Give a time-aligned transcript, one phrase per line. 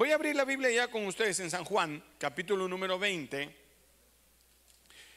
[0.00, 3.54] Voy a abrir la Biblia ya con ustedes en San Juan, capítulo número 20.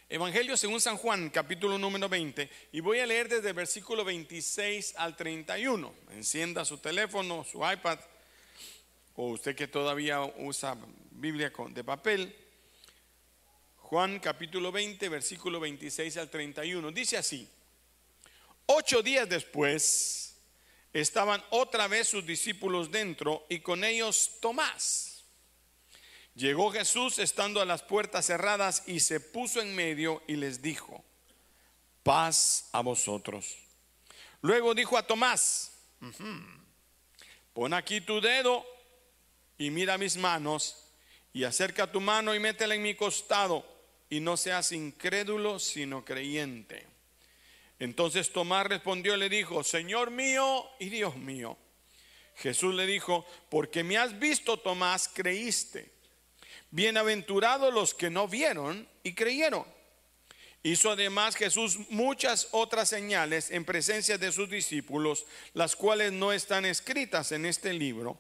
[0.10, 4.96] Evangelio según San Juan, capítulo número 20, y voy a leer desde el versículo 26
[4.98, 5.94] al 31.
[6.12, 7.98] Encienda su teléfono, su iPad,
[9.16, 10.78] o usted que todavía usa
[11.12, 12.36] Biblia de papel.
[13.78, 16.92] Juan capítulo 20, versículo 26 al 31.
[16.92, 17.48] Dice así,
[18.66, 20.23] ocho días después
[20.94, 25.24] estaban otra vez sus discípulos dentro y con ellos Tomás.
[26.36, 31.04] Llegó Jesús estando a las puertas cerradas y se puso en medio y les dijo,
[32.04, 33.58] paz a vosotros.
[34.42, 35.72] Luego dijo a Tomás,
[37.54, 38.66] pon aquí tu dedo
[39.58, 40.90] y mira mis manos
[41.34, 43.66] y acerca tu mano y métela en mi costado
[44.10, 46.93] y no seas incrédulo sino creyente.
[47.80, 51.58] Entonces Tomás respondió y le dijo, Señor mío y Dios mío.
[52.36, 55.92] Jesús le dijo, porque me has visto Tomás, creíste.
[56.72, 59.66] Bienaventurados los que no vieron y creyeron.
[60.64, 66.66] Hizo además Jesús muchas otras señales en presencia de sus discípulos, las cuales no están
[66.66, 68.18] escritas en este libro,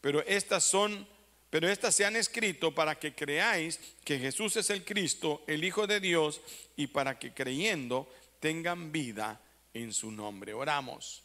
[0.00, 1.08] pero estas son
[1.48, 5.86] pero estas se han escrito para que creáis que Jesús es el Cristo, el Hijo
[5.86, 6.40] de Dios,
[6.76, 9.40] y para que creyendo tengan vida
[9.74, 10.54] en su nombre.
[10.54, 11.22] Oramos.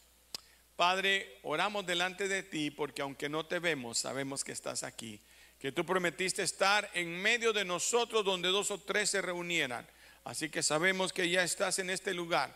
[0.75, 5.21] Padre, oramos delante de ti porque aunque no te vemos, sabemos que estás aquí
[5.61, 9.87] que tú prometiste estar en medio de nosotros donde dos o tres se reunieran.
[10.23, 12.51] Así que sabemos que ya estás en este lugar.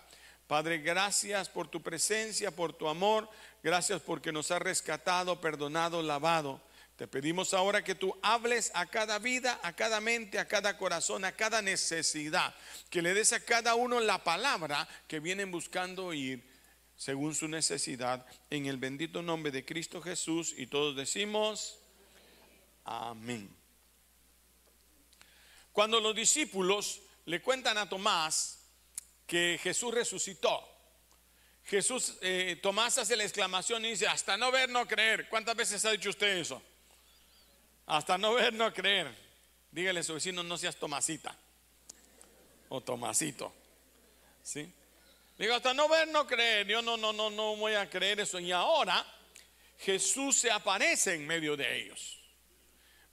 [0.48, 3.30] Padre, gracias por tu presencia, por tu amor.
[3.61, 6.59] Gracias porque nos has rescatado, perdonado, lavado.
[6.96, 11.26] Te pedimos ahora que tú hables a cada vida, a cada mente, a cada corazón,
[11.26, 12.56] a cada necesidad.
[12.90, 16.42] Que le des a cada uno la palabra que vienen buscando oír
[16.96, 18.26] según su necesidad.
[18.50, 20.54] En el bendito nombre de Cristo Jesús.
[20.58, 21.80] Y todos decimos...
[22.86, 23.50] Amén.
[25.73, 28.60] Cuando los discípulos le cuentan a Tomás
[29.26, 30.64] que Jesús resucitó,
[31.66, 35.28] Jesús, eh, Tomás hace la exclamación y dice, hasta no ver, no creer.
[35.28, 36.61] ¿Cuántas veces ha dicho usted eso?
[37.88, 39.14] Hasta no ver, no creer.
[39.72, 41.38] Dígale a su vecino, no seas Tomasita
[42.70, 43.54] o Tomasito.
[44.44, 44.72] ¿Sí?
[45.38, 46.68] Digo, hasta no ver, no creer.
[46.68, 48.40] Yo no, no, no, no voy a creer eso.
[48.40, 49.06] Y ahora
[49.80, 52.20] Jesús se aparece en medio de ellos.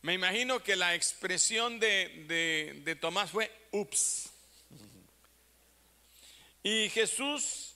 [0.03, 4.31] Me imagino que la expresión de, Tomás fue, ups.
[6.65, 7.75] Y Jesús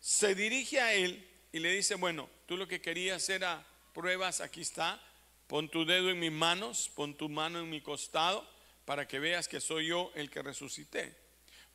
[0.00, 4.60] se dirige a él y le dice, bueno, tú lo que querías era pruebas, aquí
[4.60, 5.00] está,
[5.46, 8.46] pon tu dedo en mis manos, pon tu mano en mi costado,
[8.84, 11.14] para que veas que soy yo el que resucité.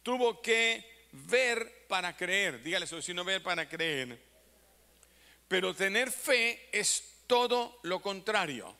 [0.04, 4.20] Tuvo que ver para creer, dígale a su ver para creer.
[5.48, 8.76] Pero tener fe es todo lo contrario.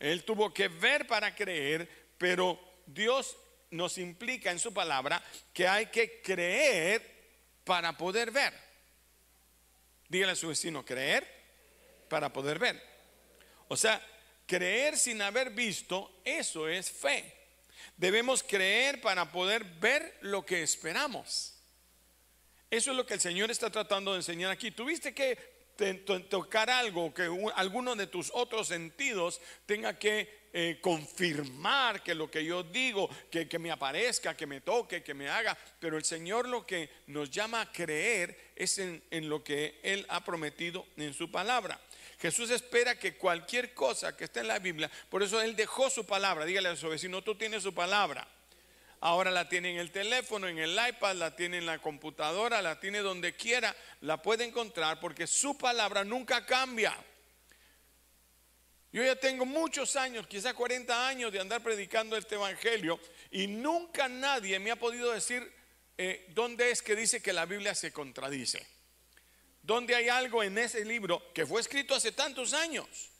[0.00, 1.88] Él tuvo que ver para creer,
[2.18, 3.36] pero Dios
[3.70, 7.08] nos implica en su palabra que hay que creer
[7.64, 8.52] para poder ver.
[10.08, 11.26] Dígale a su vecino, creer
[12.08, 12.91] para poder ver.
[13.72, 14.06] O sea,
[14.46, 17.24] creer sin haber visto, eso es fe.
[17.96, 21.54] Debemos creer para poder ver lo que esperamos.
[22.70, 24.72] Eso es lo que el Señor está tratando de enseñar aquí.
[24.72, 25.38] Tuviste que
[26.28, 27.22] tocar algo, que
[27.54, 33.48] alguno de tus otros sentidos tenga que eh, confirmar que lo que yo digo, que,
[33.48, 35.56] que, me aparezca, que me toque, que me haga.
[35.80, 40.04] Pero el Señor lo que nos llama a creer es en, en lo que Él
[40.10, 41.80] ha prometido en su palabra.
[42.22, 46.06] Jesús espera que cualquier cosa que esté en la Biblia, por eso Él dejó su
[46.06, 46.44] palabra.
[46.44, 48.28] Dígale a su vecino, tú tienes su palabra.
[49.00, 52.78] Ahora la tiene en el teléfono, en el iPad, la tiene en la computadora, la
[52.78, 56.96] tiene donde quiera, la puede encontrar porque su palabra nunca cambia.
[58.92, 63.00] Yo ya tengo muchos años, quizás 40 años de andar predicando este evangelio
[63.32, 65.52] y nunca nadie me ha podido decir
[65.98, 68.64] eh, dónde es que dice que la Biblia se contradice.
[69.62, 73.10] ¿Dónde hay algo en ese libro que fue escrito hace tantos años?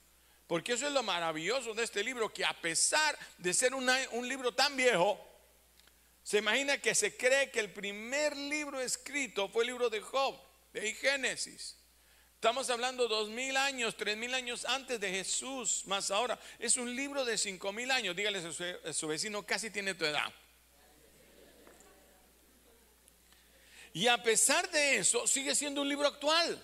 [0.47, 4.53] Porque eso es lo maravilloso de este libro, que a pesar de ser un libro
[4.53, 5.19] tan viejo,
[6.23, 10.37] se imagina que se cree que el primer libro escrito fue el libro de Job,
[10.73, 11.79] de Génesis.
[12.35, 16.39] Estamos hablando dos mil años, tres mil años antes de Jesús, más ahora.
[16.59, 18.17] Es un libro de cinco mil años.
[18.17, 20.33] Dígale a su, a su vecino, casi tiene tu edad.
[23.95, 26.61] Y a pesar de eso, sigue siendo un libro actual.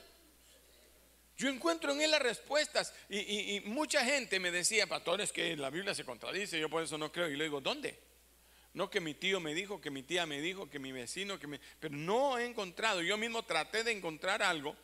[1.37, 2.93] Yo encuentro en él las respuestas.
[3.09, 6.59] Y, mucha gente me decía, pastores, que la Biblia se contradice.
[6.59, 7.29] Yo por eso no creo.
[7.29, 7.99] Y le digo, ¿dónde?
[8.75, 11.47] No que mi tío me dijo, que mi tía me dijo, que mi vecino, que
[11.47, 11.61] me...
[11.79, 13.03] Pero no he encontrado.
[13.03, 14.75] Yo mismo traté de encontrar algo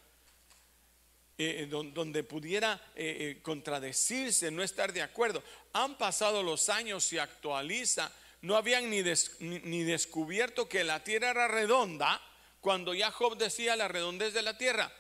[1.38, 5.42] eh, donde pudiera eh, contradecirse, no estar de acuerdo.
[5.72, 8.12] Han pasado los años, se actualiza.
[8.42, 9.02] No habían ni,
[9.40, 12.22] ni descubierto que la tierra era redonda
[12.64, 14.90] cuando ya Job decía la redondez de la tierra.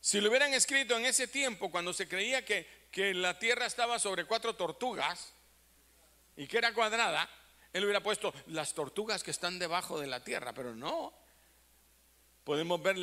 [0.00, 3.98] Si lo hubieran escrito en ese tiempo, cuando se creía que, que la tierra estaba
[3.98, 5.32] sobre cuatro tortugas
[6.36, 7.28] y que era cuadrada,
[7.72, 11.12] él hubiera puesto las tortugas que están debajo de la tierra, pero no.
[12.44, 12.96] Podemos ver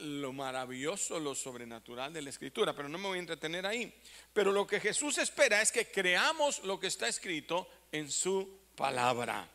[0.00, 3.98] lo maravilloso, lo sobrenatural de la escritura, pero no me voy a entretener ahí.
[4.34, 9.48] Pero lo que Jesús espera es que creamos lo que está escrito en su palabra.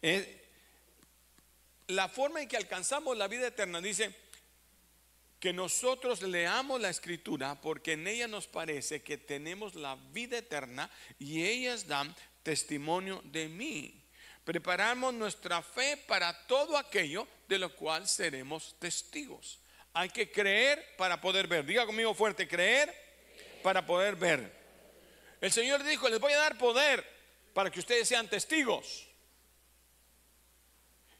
[0.00, 0.41] Eh,
[1.88, 4.14] la forma en que alcanzamos la vida eterna dice
[5.40, 10.90] que nosotros leamos la escritura porque en ella nos parece que tenemos la vida eterna
[11.18, 14.02] y ellas dan testimonio de mí.
[14.44, 19.60] Preparamos nuestra fe para todo aquello de lo cual seremos testigos.
[19.94, 21.64] Hay que creer para poder ver.
[21.64, 22.92] Diga conmigo fuerte, creer
[23.62, 24.52] para poder ver.
[25.40, 27.04] El Señor dijo, les voy a dar poder
[27.52, 29.08] para que ustedes sean testigos.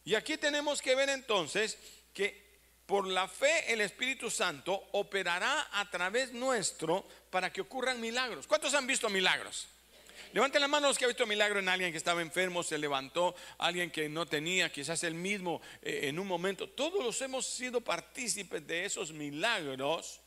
[0.05, 1.79] Y aquí tenemos que ver entonces
[2.13, 2.43] que
[2.87, 8.47] por la fe el Espíritu Santo operará a través nuestro para que ocurran milagros.
[8.47, 9.69] ¿Cuántos han visto milagros?
[10.33, 13.35] Levanten la mano los que han visto milagro en alguien que estaba enfermo, se levantó,
[13.59, 16.69] alguien que no tenía, quizás el mismo eh, en un momento.
[16.69, 20.21] Todos los hemos sido partícipes de esos milagros,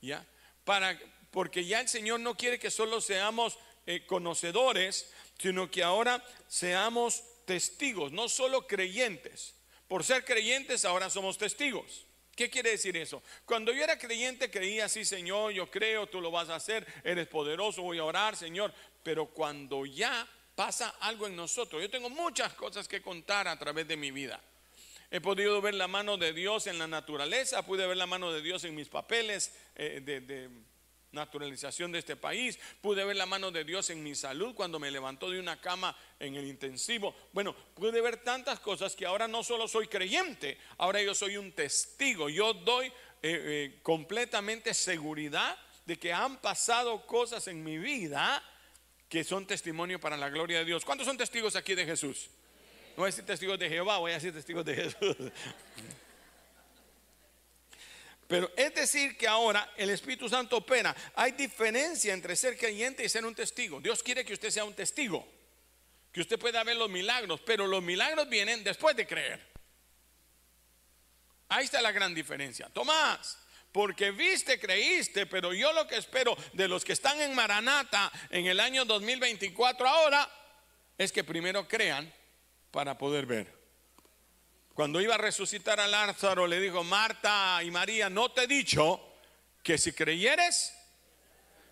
[0.00, 0.26] ¿ya?
[0.64, 0.98] Para,
[1.30, 3.56] porque ya el Señor no quiere que solo seamos
[3.86, 9.54] eh, conocedores, sino que ahora seamos testigos, no solo creyentes.
[9.88, 12.06] Por ser creyentes ahora somos testigos.
[12.34, 13.22] ¿Qué quiere decir eso?
[13.44, 17.28] Cuando yo era creyente creía así, Señor, yo creo, tú lo vas a hacer, eres
[17.28, 18.72] poderoso, voy a orar, Señor.
[19.02, 23.86] Pero cuando ya pasa algo en nosotros, yo tengo muchas cosas que contar a través
[23.86, 24.40] de mi vida.
[25.10, 28.40] He podido ver la mano de Dios en la naturaleza, pude ver la mano de
[28.40, 30.48] Dios en mis papeles eh, de
[31.12, 34.90] naturalización de este país, pude ver la mano de Dios en mi salud cuando me
[34.90, 37.14] levantó de una cama en el intensivo.
[37.32, 41.52] Bueno, pude ver tantas cosas que ahora no solo soy creyente, ahora yo soy un
[41.52, 42.28] testigo.
[42.28, 42.92] Yo doy eh,
[43.22, 45.56] eh, completamente seguridad
[45.86, 48.42] de que han pasado cosas en mi vida
[49.08, 50.84] que son testimonio para la gloria de Dios.
[50.84, 52.30] ¿Cuántos son testigos aquí de Jesús?
[52.90, 55.16] No voy a decir testigos de Jehová, voy a decir testigos de Jesús.
[58.32, 60.96] Pero es decir que ahora el Espíritu Santo opera.
[61.16, 63.78] Hay diferencia entre ser creyente y ser un testigo.
[63.78, 65.30] Dios quiere que usted sea un testigo,
[66.10, 69.46] que usted pueda ver los milagros, pero los milagros vienen después de creer.
[71.50, 72.70] Ahí está la gran diferencia.
[72.70, 73.36] Tomás,
[73.70, 78.46] porque viste, creíste, pero yo lo que espero de los que están en Maranata en
[78.46, 80.26] el año 2024 ahora
[80.96, 82.10] es que primero crean
[82.70, 83.61] para poder ver.
[84.74, 89.00] Cuando iba a resucitar a Lázaro, le dijo, Marta y María, no te he dicho
[89.62, 90.72] que si creyeres,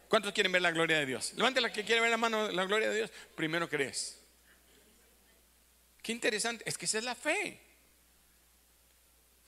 [0.08, 1.32] ¿cuántos quieren ver la gloria de Dios?
[1.34, 3.10] Levante la que quiere ver la mano, la gloria de Dios.
[3.34, 4.20] Primero crees.
[6.02, 7.58] Qué interesante, es que esa es la fe.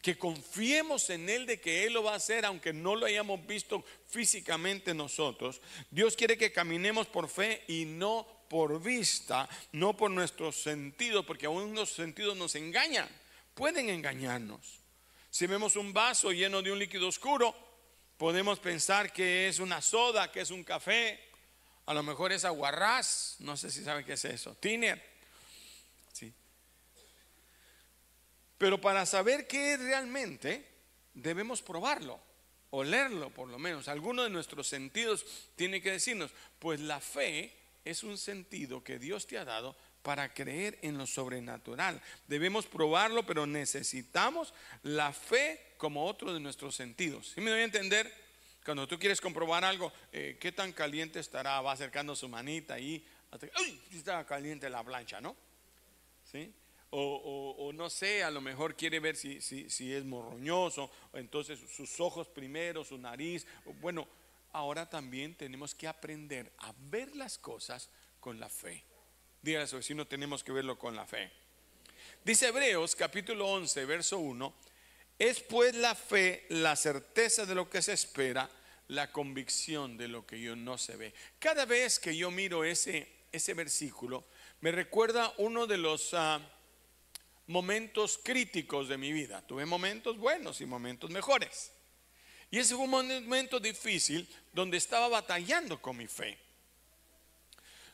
[0.00, 3.46] Que confiemos en Él de que Él lo va a hacer, aunque no lo hayamos
[3.46, 5.60] visto físicamente nosotros.
[5.90, 11.46] Dios quiere que caminemos por fe y no por vista, no por nuestros sentidos, porque
[11.46, 13.21] aún los sentidos nos engañan
[13.54, 14.80] pueden engañarnos.
[15.30, 17.54] Si vemos un vaso lleno de un líquido oscuro,
[18.18, 21.18] podemos pensar que es una soda, que es un café,
[21.86, 25.02] a lo mejor es aguarrás, no sé si saben qué es eso, tiner.
[26.12, 26.32] Sí.
[28.58, 30.68] Pero para saber qué es realmente,
[31.14, 32.20] debemos probarlo,
[32.70, 33.88] olerlo por lo menos.
[33.88, 39.26] Alguno de nuestros sentidos tiene que decirnos, pues la fe es un sentido que Dios
[39.26, 42.00] te ha dado para creer en lo sobrenatural.
[42.26, 47.32] Debemos probarlo, pero necesitamos la fe como otro de nuestros sentidos.
[47.34, 48.12] ¿Sí me doy a entender?
[48.64, 51.60] Cuando tú quieres comprobar algo, eh, ¿qué tan caliente estará?
[51.60, 53.04] Va acercando su manita ahí.
[53.60, 53.80] ¡Uy!
[53.92, 55.36] Está caliente la plancha, ¿no?
[56.30, 56.52] ¿Sí?
[56.94, 62.84] O, no sé, a lo mejor quiere ver si es morroñoso, entonces sus ojos primero,
[62.84, 63.46] su nariz.
[63.80, 64.06] Bueno,
[64.52, 67.88] ahora también tenemos que aprender a ver las cosas
[68.20, 68.84] con la fe.
[69.42, 71.28] Dígale a su tenemos que verlo con la fe.
[72.24, 74.54] Dice Hebreos capítulo 11, verso 1,
[75.18, 78.48] es pues la fe la certeza de lo que se espera,
[78.86, 81.12] la convicción de lo que yo no se ve.
[81.40, 84.24] Cada vez que yo miro ese, ese versículo,
[84.60, 86.40] me recuerda uno de los ah,
[87.48, 89.44] momentos críticos de mi vida.
[89.44, 91.72] Tuve momentos buenos y momentos mejores.
[92.48, 96.38] Y ese fue un momento difícil donde estaba batallando con mi fe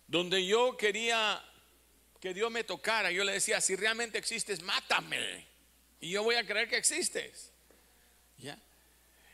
[0.08, 1.44] donde yo quería
[2.20, 5.46] que Dios me tocara, yo le decía, si realmente existes, mátame.
[6.00, 7.52] Y yo voy a creer que existes.
[8.38, 8.58] ¿Ya?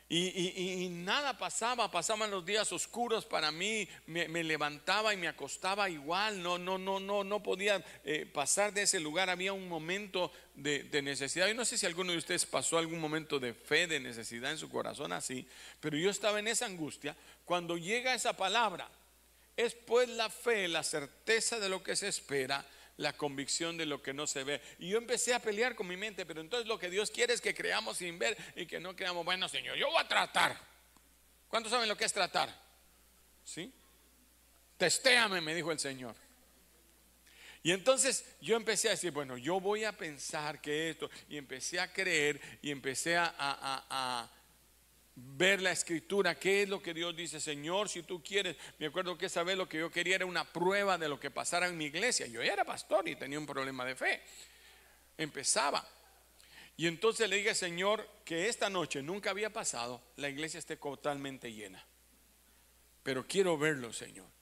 [0.07, 6.43] Y, nada pasaba, pasaban los días oscuros para mí, me, levantaba y me acostaba igual,
[6.43, 10.83] no, no, no, no, no podía eh, pasar de ese lugar, había un momento de,
[10.83, 11.47] de, necesidad.
[11.47, 14.59] Yo no sé si alguno de ustedes pasó algún momento de fe, de necesidad en
[14.59, 15.47] su corazón así,
[15.79, 17.15] pero yo estaba en esa angustia.
[17.43, 18.87] Cuando llega esa palabra,
[19.57, 22.65] es pues la fe, la certeza de lo que se espera,
[22.97, 24.61] la convicción de lo que no se ve.
[24.79, 27.41] Y yo empecé a pelear con mi mente, pero entonces lo que Dios quiere es
[27.41, 30.57] que creamos sin ver y que no creamos, bueno Señor, yo voy a tratar.
[31.47, 32.49] ¿Cuántos saben lo que es tratar?
[33.43, 33.71] ¿Sí?
[34.77, 36.15] Testéame, me dijo el Señor.
[37.63, 41.79] Y entonces yo empecé a decir, bueno, yo voy a pensar que esto, y empecé
[41.79, 44.29] a creer y empecé a, a
[45.15, 49.17] ver la escritura, qué es lo que Dios dice, Señor, si tú quieres, me acuerdo
[49.17, 51.77] que esa vez lo que yo quería era una prueba de lo que pasara en
[51.77, 52.27] mi iglesia.
[52.27, 54.21] Yo era pastor y tenía un problema de fe.
[55.17, 55.87] Empezaba.
[56.77, 61.53] Y entonces le dije, Señor, que esta noche nunca había pasado, la iglesia esté totalmente
[61.53, 61.85] llena.
[63.01, 64.34] Pero quiero verlo, Señor.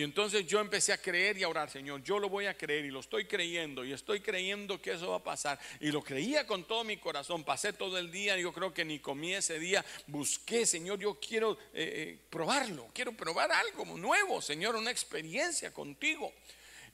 [0.00, 2.86] Y entonces yo empecé a creer y a orar, Señor, yo lo voy a creer
[2.86, 5.60] y lo estoy creyendo y estoy creyendo que eso va a pasar.
[5.78, 8.98] Y lo creía con todo mi corazón, pasé todo el día, yo creo que ni
[8.98, 14.74] comí ese día, busqué, Señor, yo quiero eh, eh, probarlo, quiero probar algo nuevo, Señor,
[14.74, 16.32] una experiencia contigo.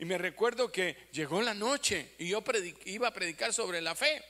[0.01, 2.43] Y me recuerdo que llegó la noche y yo
[2.87, 4.21] iba a predicar sobre la fe.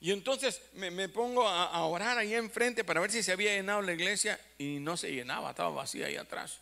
[0.00, 3.82] Y entonces me, pongo a, a, orar ahí enfrente para ver si se había llenado
[3.82, 6.60] la iglesia y no se llenaba, estaba vacía ahí atrás.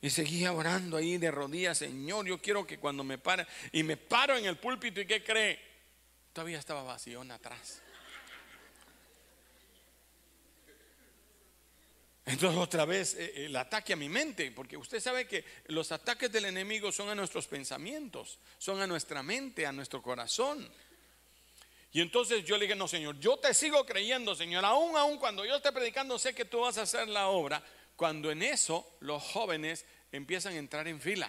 [0.00, 3.96] Y seguía orando ahí de rodillas, Señor, yo quiero que cuando me pare, y me
[3.96, 5.58] paro en el púlpito y ¿qué cree?
[6.32, 7.82] Todavía estaba vacío atrás.
[12.28, 16.30] Entonces otra vez eh, el ataque a mi mente, porque usted sabe que los ataques
[16.30, 20.70] del enemigo son a nuestros pensamientos, son a nuestra mente, a nuestro corazón.
[21.90, 25.44] Y entonces yo le dije, no Señor, yo te sigo creyendo, Señor, aún, aún cuando
[25.46, 27.64] yo esté predicando, sé que tú vas a hacer la obra,
[27.98, 31.28] cuando en eso los jóvenes empiezan a entrar en fila,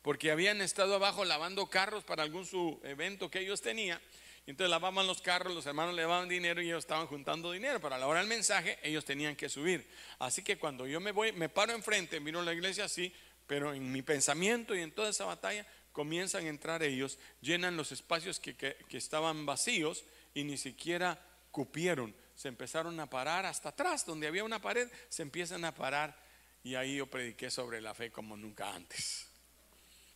[0.00, 4.00] porque habían estado abajo lavando carros para algún su evento que ellos tenían.
[4.46, 7.78] Entonces lavaban los carros, los hermanos le daban dinero y ellos estaban juntando dinero.
[7.78, 9.86] Para la hora del mensaje, ellos tenían que subir.
[10.18, 13.12] Así que cuando yo me voy, me paro enfrente, miro la iglesia así,
[13.46, 17.92] pero en mi pensamiento y en toda esa batalla comienzan a entrar ellos, llenan los
[17.92, 24.04] espacios que, que estaban vacíos y ni siquiera cupieron se empezaron a parar hasta atrás,
[24.04, 26.14] donde había una pared, se empiezan a parar
[26.62, 29.26] y ahí yo prediqué sobre la fe como nunca antes.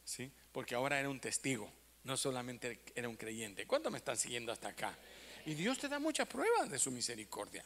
[0.05, 0.31] ¿Sí?
[0.53, 1.73] Porque ahora era un testigo,
[2.05, 3.67] no solamente era un creyente.
[3.67, 4.97] ¿Cuánto me están siguiendo hasta acá?
[5.47, 7.65] Y Dios te da muchas pruebas de su misericordia.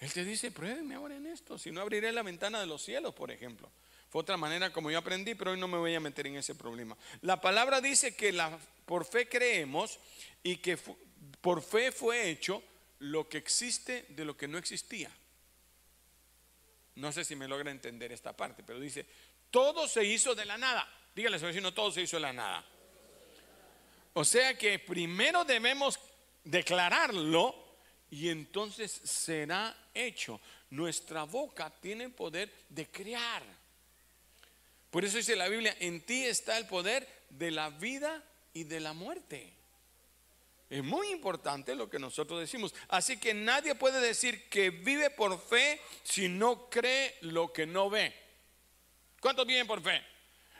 [0.00, 3.14] Él te dice, pruébenme ahora en esto, si no abriré la ventana de los cielos,
[3.14, 3.70] por ejemplo.
[4.10, 6.54] Fue otra manera como yo aprendí, pero hoy no me voy a meter en ese
[6.54, 6.96] problema.
[7.22, 9.98] La palabra dice que la, por fe creemos
[10.42, 10.78] y que
[11.40, 12.62] por fe fue hecho
[13.00, 15.10] lo que existe de lo que no existía.
[16.96, 19.06] No sé si me logra entender esta parte, pero dice,
[19.50, 20.88] todo se hizo de la nada.
[21.14, 22.64] Dígale a su vecino, todo se hizo de la nada.
[24.14, 25.98] O sea que primero debemos
[26.42, 27.54] declararlo
[28.10, 30.40] y entonces será hecho.
[30.70, 33.42] Nuestra boca tiene poder de crear.
[34.90, 38.24] Por eso dice la Biblia, en ti está el poder de la vida
[38.54, 39.52] y de la muerte.
[40.68, 42.74] Es muy importante lo que nosotros decimos.
[42.88, 47.88] Así que nadie puede decir que vive por fe si no cree lo que no
[47.88, 48.14] ve.
[49.20, 50.02] ¿Cuántos viven por fe?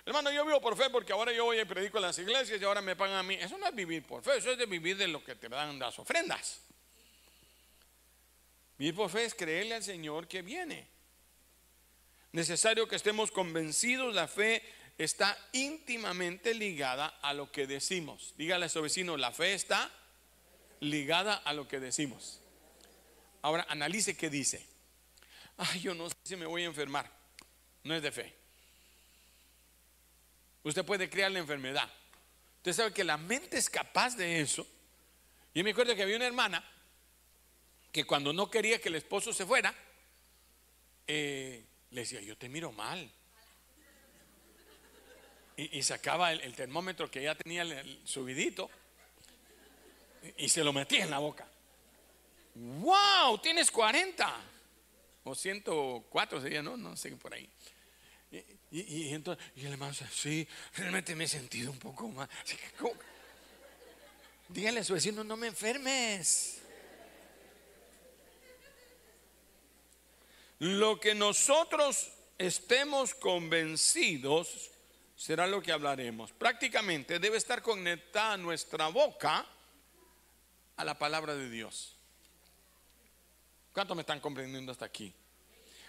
[0.04, 2.64] Hermano, yo vivo por fe porque ahora yo voy y predico en las iglesias y
[2.64, 3.34] ahora me pagan a mí.
[3.34, 5.76] Eso no es vivir por fe, eso es de vivir de lo que te dan
[5.80, 6.60] las ofrendas.
[8.78, 10.86] Vivir por fe es creerle al Señor que viene.
[12.30, 14.62] Necesario que estemos convencidos, la fe
[14.98, 18.34] está íntimamente ligada a lo que decimos.
[18.36, 19.90] Dígale a su vecino, la fe está
[20.80, 22.40] ligada a lo que decimos.
[23.42, 24.66] Ahora analice qué dice.
[25.58, 27.10] Ay, yo no sé si me voy a enfermar.
[27.84, 28.34] No es de fe.
[30.64, 31.88] Usted puede crear la enfermedad.
[32.58, 34.66] Usted sabe que la mente es capaz de eso.
[35.54, 36.64] Y me acuerdo que había una hermana
[37.92, 39.74] que cuando no quería que el esposo se fuera,
[41.06, 43.10] eh, le decía, yo te miro mal.
[45.56, 48.68] Y, sacaba el, termómetro que ya tenía el, subidito
[50.36, 51.48] y, se lo metía en la boca.
[52.54, 53.38] ¡Wow!
[53.38, 54.40] Tienes 40
[55.24, 56.76] o 104 sería, ¿no?
[56.76, 57.48] No sé por ahí.
[58.70, 62.28] Y, entonces, y el hermano sí, realmente me he sentido un poco mal.
[64.48, 66.60] Dígale a su vecino, no me enfermes.
[70.58, 74.70] Lo que nosotros estemos convencidos
[75.16, 76.32] será lo que hablaremos.
[76.32, 79.46] Prácticamente debe estar conectada nuestra boca
[80.76, 81.96] a la palabra de Dios.
[83.72, 85.12] ¿Cuánto me están comprendiendo hasta aquí?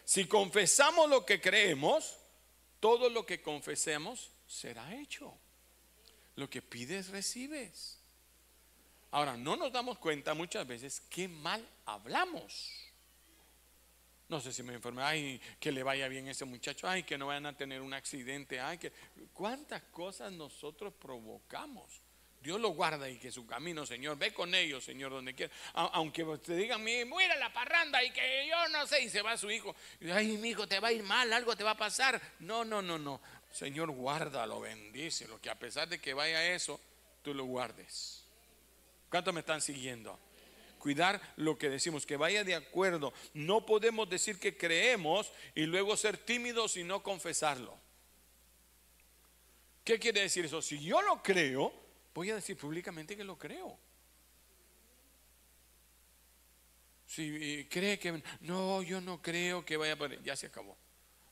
[0.04, 2.18] Si confesamos lo que creemos,
[2.80, 5.34] todo lo que confesemos será hecho.
[6.36, 7.98] Lo que pides, recibes.
[9.12, 12.87] Ahora, no nos damos cuenta muchas veces qué mal hablamos.
[14.30, 17.18] No sé si me informé, ay, que le vaya bien a ese muchacho, ay, que
[17.18, 18.92] no vayan a tener un accidente, ay, que
[19.34, 22.02] cuántas cosas nosotros provocamos.
[22.42, 25.52] Dios lo guarda y que su camino, Señor, ve con ellos, Señor, donde quiera.
[25.74, 29.50] Aunque te digan, muera la parranda y que yo no sé, y se va su
[29.50, 29.76] hijo.
[30.14, 32.22] Ay, mi hijo, te va a ir mal, algo te va a pasar.
[32.40, 33.22] No, no, no, no.
[33.52, 36.80] Señor, guárdalo, bendícelo, que a pesar de que vaya eso,
[37.24, 38.24] tú lo guardes.
[39.10, 40.20] ¿Cuántos me están siguiendo?
[40.78, 43.14] Cuidar lo que decimos, que vaya de acuerdo.
[43.34, 47.78] No podemos decir que creemos y luego ser tímidos y no confesarlo.
[49.84, 50.62] ¿Qué quiere decir eso?
[50.62, 51.74] Si yo lo creo,
[52.14, 53.78] voy a decir públicamente que lo creo.
[57.06, 60.78] Si cree que no, yo no creo que vaya a poder, ya se acabó.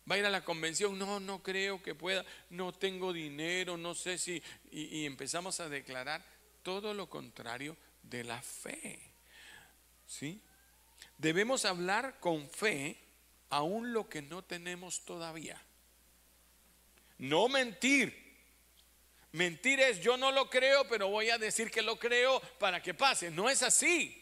[0.10, 3.94] Va a ir a la convención, no, no creo que pueda, no tengo dinero, no
[3.94, 4.42] sé si.
[4.72, 6.24] Y, y empezamos a declarar
[6.64, 9.15] todo lo contrario de la fe.
[10.06, 10.42] ¿Sí?
[11.18, 12.98] Debemos hablar con fe
[13.50, 15.62] aún lo que no tenemos todavía.
[17.18, 18.26] No mentir.
[19.32, 22.94] Mentir es yo no lo creo, pero voy a decir que lo creo para que
[22.94, 23.32] pase.
[23.32, 24.22] No es así.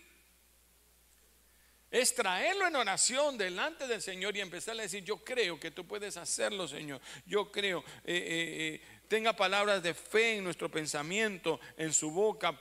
[1.92, 5.86] Es traerlo en oración delante del Señor y empezar a decir, yo creo que tú
[5.86, 7.00] puedes hacerlo, Señor.
[7.28, 7.84] Yo creo.
[8.04, 12.60] Eh, eh, eh, tenga palabras de fe en nuestro pensamiento, en su boca,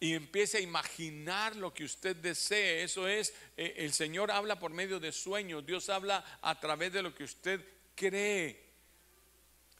[0.00, 2.82] y empiece a imaginar lo que usted desee.
[2.82, 7.14] Eso es, el Señor habla por medio de sueños, Dios habla a través de lo
[7.14, 8.64] que usted cree.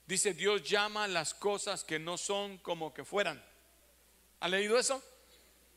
[0.06, 3.42] Dice, Dios llama las cosas que no son como que fueran.
[4.40, 5.02] ¿Ha leído eso?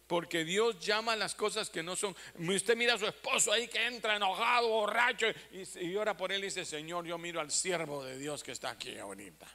[0.07, 2.15] Porque Dios llama las cosas que no son.
[2.37, 6.41] Usted mira a su esposo ahí que entra enojado, borracho, y, y ora por él
[6.41, 9.47] y dice, Señor, yo miro al siervo de Dios que está aquí ahorita.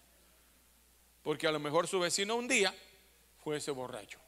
[1.22, 2.74] Porque a lo mejor su vecino un día
[3.42, 4.21] fue ese borracho.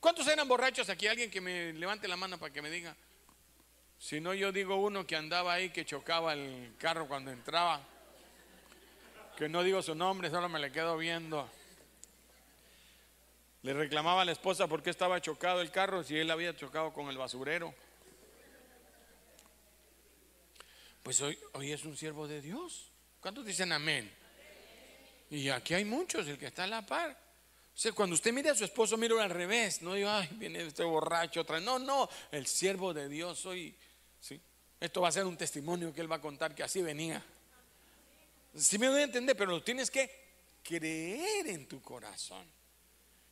[0.00, 1.06] ¿Cuántos eran borrachos aquí?
[1.06, 2.96] Alguien que me levante la mano para que me diga.
[3.98, 7.86] Si no, yo digo uno que andaba ahí, que chocaba el carro cuando entraba
[9.40, 11.48] que no digo su nombre, solo me le quedo viendo.
[13.62, 16.92] Le reclamaba a la esposa por qué estaba chocado el carro si él había chocado
[16.92, 17.74] con el basurero.
[21.02, 22.92] Pues hoy, hoy es un siervo de Dios.
[23.18, 24.14] ¿Cuántos dicen amén?
[25.30, 27.16] Y aquí hay muchos, el que está a la par.
[27.94, 29.80] Cuando usted mire a su esposo, mire al revés.
[29.80, 33.74] No digo, ay, viene este borracho otra No, no, el siervo de Dios hoy.
[34.20, 34.38] ¿sí?
[34.78, 37.24] Esto va a ser un testimonio que él va a contar que así venía.
[38.54, 40.10] Si me voy a entender, pero lo tienes que
[40.62, 42.46] creer en tu corazón.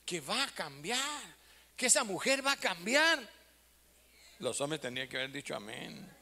[0.07, 1.37] Que va a cambiar.
[1.77, 3.19] Que esa mujer va a cambiar.
[4.39, 6.18] Los hombres tendrían que haber dicho amén.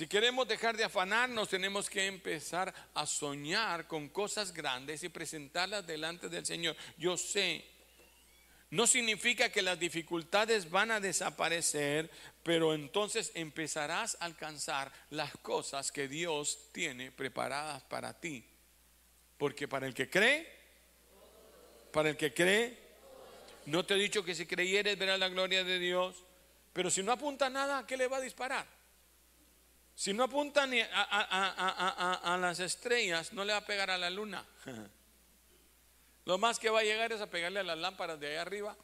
[0.00, 5.86] Si queremos dejar de afanarnos, tenemos que empezar a soñar con cosas grandes y presentarlas
[5.86, 6.74] delante del Señor.
[6.96, 7.62] Yo sé
[8.70, 12.10] no significa que las dificultades van a desaparecer,
[12.42, 18.42] pero entonces empezarás a alcanzar las cosas que Dios tiene preparadas para ti.
[19.36, 20.50] Porque para el que cree,
[21.92, 22.78] para el que cree,
[23.66, 26.24] no te he dicho que si creyeres verás la gloria de Dios,
[26.72, 28.79] pero si no apunta nada, ¿qué le va a disparar?
[30.00, 34.42] Si no apunta ni a, las estrellas, no le va a pegar a la luna.
[36.24, 38.74] Lo más que va a llegar es a pegarle a las lámparas de ahí arriba.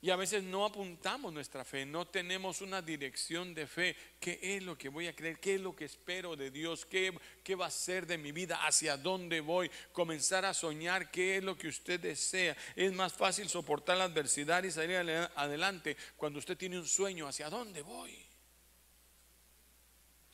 [0.00, 3.96] Y a veces no apuntamos nuestra fe, no tenemos una dirección de fe.
[4.20, 5.40] ¿Qué es lo que voy a creer?
[5.40, 6.86] ¿Qué es lo que espero de Dios?
[6.86, 8.64] ¿Qué, ¿Qué, va a ser de mi vida?
[8.64, 9.68] ¿Hacia dónde voy?
[9.92, 12.56] Comenzar a soñar qué es lo que usted desea.
[12.76, 14.96] Es más fácil soportar la adversidad y salir
[15.34, 17.26] adelante cuando usted tiene un sueño.
[17.26, 18.29] ¿Hacia dónde voy?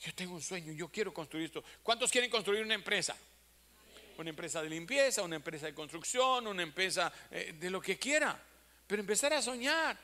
[0.01, 1.65] Yo tengo un sueño, yo quiero construir esto.
[1.83, 3.17] ¿Cuántos quieren construir una empresa?
[4.19, 8.41] una empresa de limpieza, una empresa de construcción, una empresa eh, de lo que quiera.
[8.87, 9.99] Pero empezar a soñar.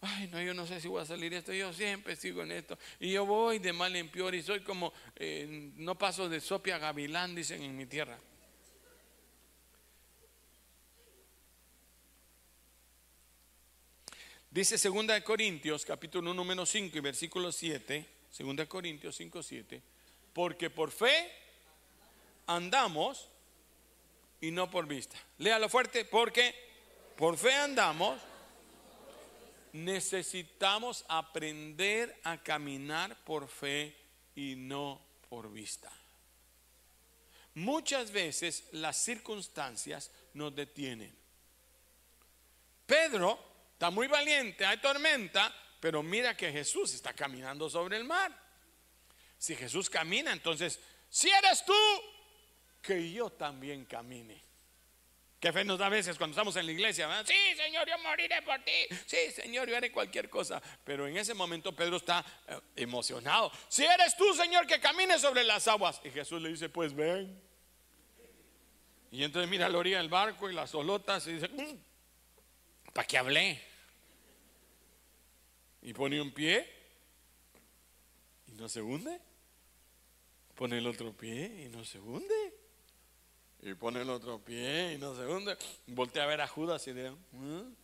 [0.00, 2.78] Ay, no, yo no sé si voy a salir esto, yo siempre sigo en esto.
[3.00, 6.78] Y yo voy de mal en peor y soy como, eh, no paso de sopia
[6.78, 8.18] gavilán, dicen en mi tierra.
[14.56, 18.06] Dice 2 Corintios, capítulo 1, menos 5 y versículo 7,
[18.38, 19.82] 2 Corintios 5, 7,
[20.32, 21.30] porque por fe
[22.46, 23.28] andamos
[24.40, 25.18] y no por vista.
[25.36, 26.54] Léalo fuerte, porque
[27.18, 28.18] por fe andamos.
[29.74, 33.94] Necesitamos aprender a caminar por fe
[34.34, 35.92] y no por vista.
[37.52, 41.14] muchas veces las circunstancias nos detienen.
[42.86, 48.34] Pedro está muy valiente, hay tormenta, pero mira que Jesús está caminando sobre el mar.
[49.36, 51.74] Si Jesús camina, entonces, si eres tú,
[52.80, 54.42] que yo también camine.
[55.38, 57.22] Qué fe nos da a veces cuando estamos en la iglesia.
[57.26, 58.96] Sí, Señor, yo moriré por ti.
[59.04, 60.62] Sí, Señor, yo haré cualquier cosa.
[60.82, 63.52] Pero en ese momento Pedro está eh, emocionado.
[63.68, 66.00] Si eres tú, Señor, que camines sobre las aguas.
[66.02, 67.38] Y Jesús le dice, pues ven.
[69.10, 71.76] Y entonces mira la orilla del barco y las olotas y dice, mm,
[72.96, 73.62] ¿para qué hablé?
[75.82, 76.66] Y pone un pie
[78.46, 79.20] y no se hunde.
[80.54, 82.54] Pone el otro pie y no se hunde.
[83.60, 85.58] Y pone el otro pie y no se hunde.
[85.88, 87.74] Voltea a ver a Judas y dirá, ¿Mm?".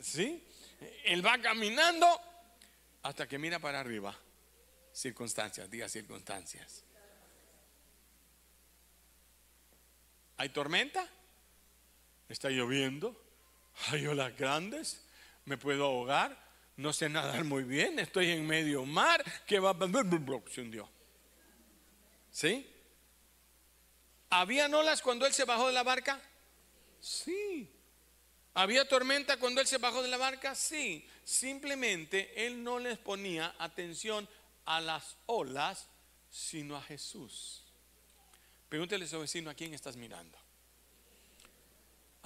[0.00, 0.46] ¿sí?
[1.06, 2.06] Él va caminando
[3.02, 4.16] hasta que mira para arriba.
[4.92, 6.84] Circunstancias, diga circunstancias.
[10.36, 11.15] ¿Hay tormenta?
[12.28, 13.20] ¿Está lloviendo?
[13.88, 15.04] ¿Hay olas grandes?
[15.44, 16.44] ¿Me puedo ahogar?
[16.76, 17.98] No sé nadar muy bien.
[17.98, 19.24] Estoy en medio mar.
[19.46, 19.74] que va?
[20.50, 20.88] Se hundió.
[22.30, 22.70] ¿Sí?
[24.30, 26.20] ¿Había olas cuando él se bajó de la barca?
[27.00, 27.70] Sí.
[28.54, 30.54] ¿Había tormenta cuando él se bajó de la barca?
[30.54, 31.08] Sí.
[31.24, 34.28] Simplemente él no les ponía atención
[34.64, 35.88] a las olas,
[36.30, 37.64] sino a Jesús.
[38.68, 40.36] Pregúntele a su vecino a quién estás mirando.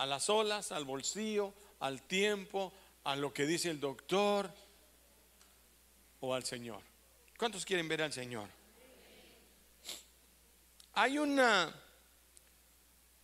[0.00, 2.72] A las olas, al bolsillo, al tiempo,
[3.04, 4.50] a lo que dice el doctor
[6.20, 6.80] o al Señor.
[7.38, 8.48] ¿Cuántos quieren ver al Señor?
[10.94, 11.38] Hay un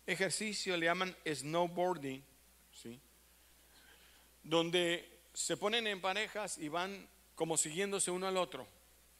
[0.07, 2.23] ejercicio, le llaman snowboarding,
[2.75, 3.01] ¿sí?
[4.43, 8.69] donde se ponen en parejas y van como siguiéndose uno al otro,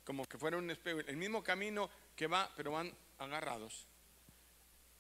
[0.05, 3.87] como que fuera un espejo, el mismo camino que va, pero van agarrados.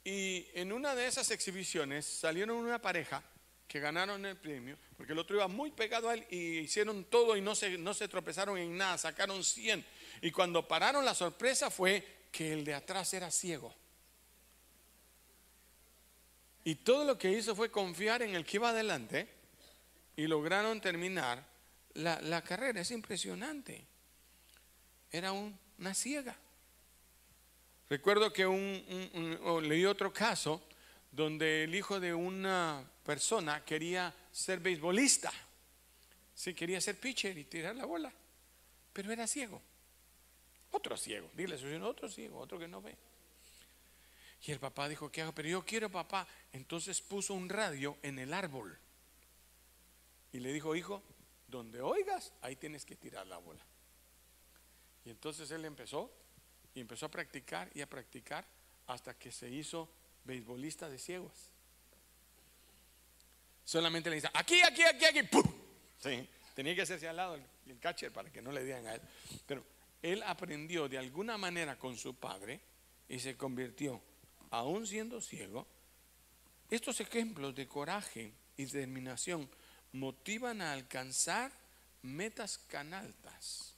[0.06, 3.24] Y en una de esas exhibiciones salieron una pareja
[3.66, 7.36] que ganaron el premio, porque el otro iba muy pegado a él y hicieron todo
[7.36, 9.84] y no se, no se tropezaron en nada, sacaron 100.
[10.22, 13.74] Y cuando pararon la sorpresa fue que el de atrás era ciego.
[16.62, 19.28] Y todo lo que hizo fue confiar en el que iba adelante
[20.14, 21.44] y lograron terminar
[21.94, 22.80] la, carrera.
[22.80, 23.84] Es impresionante.
[25.10, 26.36] Era una ciega.
[27.88, 30.62] Recuerdo que un, leí otro caso
[31.10, 35.32] donde el hijo de una persona quería ser beisbolista.
[36.34, 38.12] Sí, quería ser pitcher y tirar la bola,
[38.92, 39.62] pero era ciego.
[40.72, 42.96] Otro ciego, dile eso, otro ciego, otro que no ve.
[44.42, 45.32] Y el papá dijo, ¿qué hago?
[45.32, 46.26] Pero yo quiero papá.
[46.52, 48.78] Entonces puso un radio en el árbol.
[50.32, 51.02] Y le dijo, hijo,
[51.48, 53.64] donde oigas, ahí tienes que tirar la bola.
[55.04, 56.12] Y entonces él empezó
[56.76, 58.46] y empezó a practicar y a practicar
[58.86, 59.88] hasta que se hizo
[60.24, 61.32] beisbolista de ciegos.
[63.64, 65.42] Solamente le dice, aquí, aquí, aquí, aquí, ¡pum!
[65.98, 69.00] Sí, tenía que hacerse al lado el, catcher para que no le dieran a él.
[69.46, 69.64] Pero
[70.02, 72.60] él aprendió de alguna manera con su padre
[73.08, 74.02] y se convirtió,
[74.50, 75.66] aún siendo ciego.
[76.68, 79.48] Estos ejemplos de coraje y determinación
[79.92, 81.50] motivan a alcanzar
[82.02, 83.75] metas canaltas.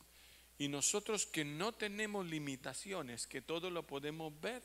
[0.59, 4.63] Y nosotros que no tenemos limitaciones, que todo lo podemos ver,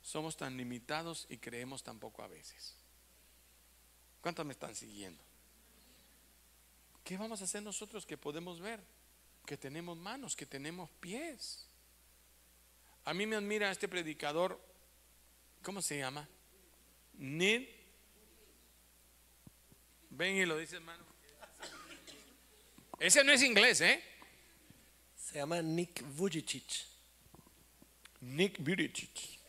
[0.00, 2.76] somos tan limitados y creemos tan poco a veces.
[4.20, 5.22] ¿Cuántos me están siguiendo?
[7.02, 8.80] ¿Qué vamos a hacer nosotros que podemos ver?
[9.44, 11.66] Que tenemos manos, que tenemos pies.
[13.04, 14.60] A mí me admira este predicador,
[15.62, 16.28] ¿cómo se llama?
[17.14, 17.68] Neil.
[20.10, 21.04] Ven y lo dice hermano.
[23.00, 24.11] Ese no es inglés, ¿eh?
[25.32, 26.84] Se llama Nick Vujicic.
[28.20, 29.40] Nick Vujicic.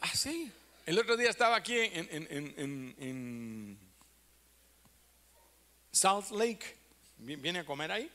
[0.00, 0.50] Ah, sí.
[0.86, 3.78] El otro día estaba aquí en, en, en,
[5.90, 6.76] South Lake.
[7.18, 8.10] Viene a comer ahí.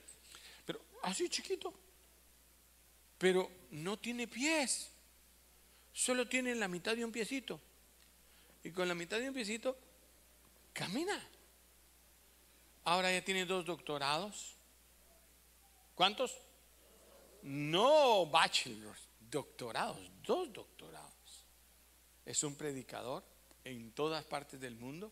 [0.65, 1.71] Pero así chiquito.
[3.19, 4.89] Pero no tiene pies.
[5.93, 7.61] Solo tiene la mitad de un piecito.
[8.63, 9.77] Y con la mitad de un piecito
[10.73, 11.36] camina.
[12.87, 14.55] Ahora ya tiene dos doctorados.
[15.93, 16.37] ¿Cuántos?
[17.41, 21.45] No bachelors, doctorados, dos doctorados.
[22.25, 23.25] Es un predicador
[23.65, 25.11] en todas partes del mundo.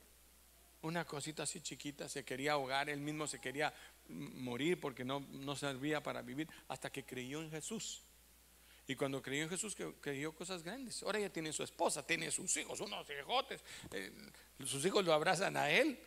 [0.84, 3.74] Una cosita así chiquita, se quería ahogar, él mismo se quería
[4.08, 8.04] morir porque no, no servía para vivir hasta que creyó en Jesús.
[8.88, 11.04] Y cuando creyó en Jesús, creyó cosas grandes.
[11.04, 13.62] Ahora ya tiene su esposa, tiene sus hijos, unos hijotes.
[13.92, 14.14] Eh,
[14.66, 16.00] sus hijos lo abrazan a él.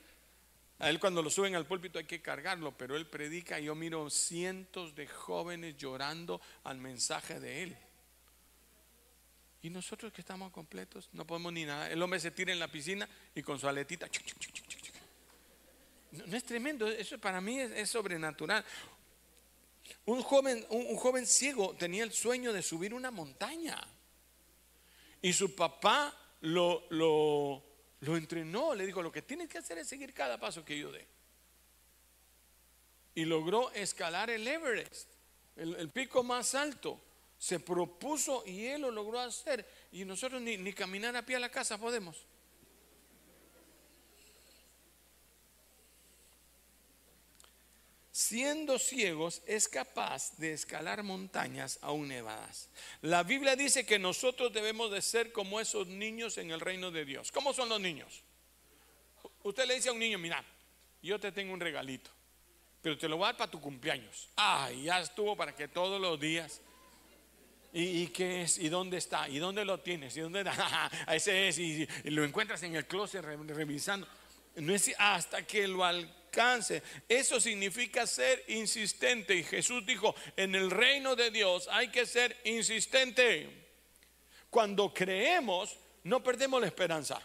[0.80, 3.74] A él cuando lo suben al púlpito hay que cargarlo, pero él predica y yo
[3.74, 7.76] miro cientos de jóvenes llorando al mensaje de él.
[9.62, 11.90] Y nosotros que estamos completos no podemos ni nada.
[11.90, 14.08] El hombre se tira en la piscina y con su aletita.
[16.12, 18.64] No, es tremendo, eso para mí es, sobrenatural.
[20.04, 23.80] Un joven, un, joven ciego tenía el sueño de subir una montaña.
[25.20, 27.67] Y su papá lo, lo,
[28.00, 30.92] lo entrenó, le dijo, lo que tienes que hacer es seguir cada paso que yo
[30.92, 31.06] dé.
[33.14, 35.08] Y logró escalar el Everest,
[35.56, 37.00] el, pico más alto.
[37.36, 39.66] Se propuso y él lo logró hacer.
[39.92, 42.26] Y nosotros ni, ni caminar a pie a la casa podemos.
[48.18, 52.68] Siendo ciegos, es capaz de escalar montañas aún nevadas.
[53.00, 57.04] La Biblia dice que nosotros debemos de ser como esos niños en el reino de
[57.04, 57.30] Dios.
[57.30, 58.24] ¿Cómo son los niños?
[59.44, 60.44] Usted le dice a un niño, mira,
[61.00, 62.10] yo te tengo un regalito,
[62.82, 64.28] pero te lo voy a dar para tu cumpleaños.
[64.36, 66.60] Ah, ya estuvo para que todos los días.
[67.72, 68.58] ¿Y, qué es?
[68.58, 69.28] ¿Y dónde está?
[69.28, 70.16] ¿Y dónde lo tienes?
[70.16, 70.44] ¿Y dónde
[71.06, 71.58] Ese es.
[71.58, 74.08] Y, lo encuentras en el closet revisando.
[74.56, 76.18] No es hasta que lo alcanza
[77.08, 79.34] eso significa ser insistente.
[79.34, 83.68] Y Jesús dijo, en el reino de Dios hay que ser insistente.
[84.50, 87.20] Cuando creemos, no perdemos la esperanza.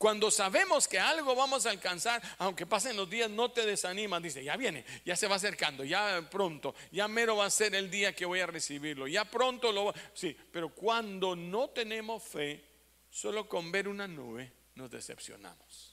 [0.00, 4.22] Cuando sabemos que algo vamos a alcanzar, aunque pasen los días, no te desanimas.
[4.22, 7.90] Dice, ya viene, ya se va acercando, ya pronto, ya mero va a ser el
[7.90, 12.64] día que voy a recibirlo, ya pronto lo Sí, pero cuando no tenemos fe,
[13.10, 15.89] solo con ver una nube nos decepcionamos.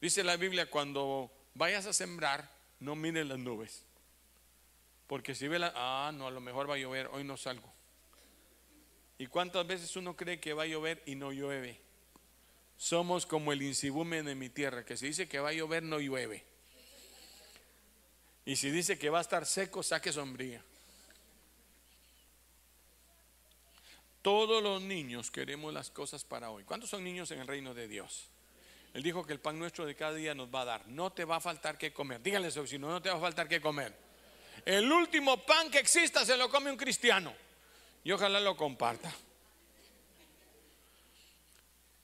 [0.00, 3.84] Dice la Biblia, cuando vayas a sembrar, no mires las nubes.
[5.06, 7.72] Porque si ve la, ah, no, a lo mejor va a llover, hoy no salgo.
[9.18, 11.80] ¿Y cuántas veces uno cree que va a llover y no llueve?
[12.76, 15.98] Somos como el insibume de mi tierra, que si dice que va a llover, no
[15.98, 16.44] llueve.
[18.44, 20.62] Y si dice que va a estar seco, saque sombría.
[24.22, 26.64] Todos los niños queremos las cosas para hoy.
[26.64, 28.28] ¿Cuántos son niños en el reino de Dios?
[28.94, 30.88] Él dijo que el pan nuestro de cada día nos va a dar.
[30.88, 32.22] No te va a faltar que comer.
[32.22, 33.94] Díganle eso, si no, no te va a faltar que comer.
[34.64, 37.34] El último pan que exista se lo come un cristiano.
[38.04, 39.12] Y ojalá lo comparta.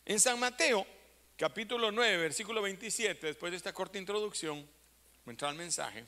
[0.05, 0.87] En San Mateo,
[1.37, 4.69] capítulo 9, versículo 27, después de esta corta introducción,
[5.27, 6.05] entra el mensaje.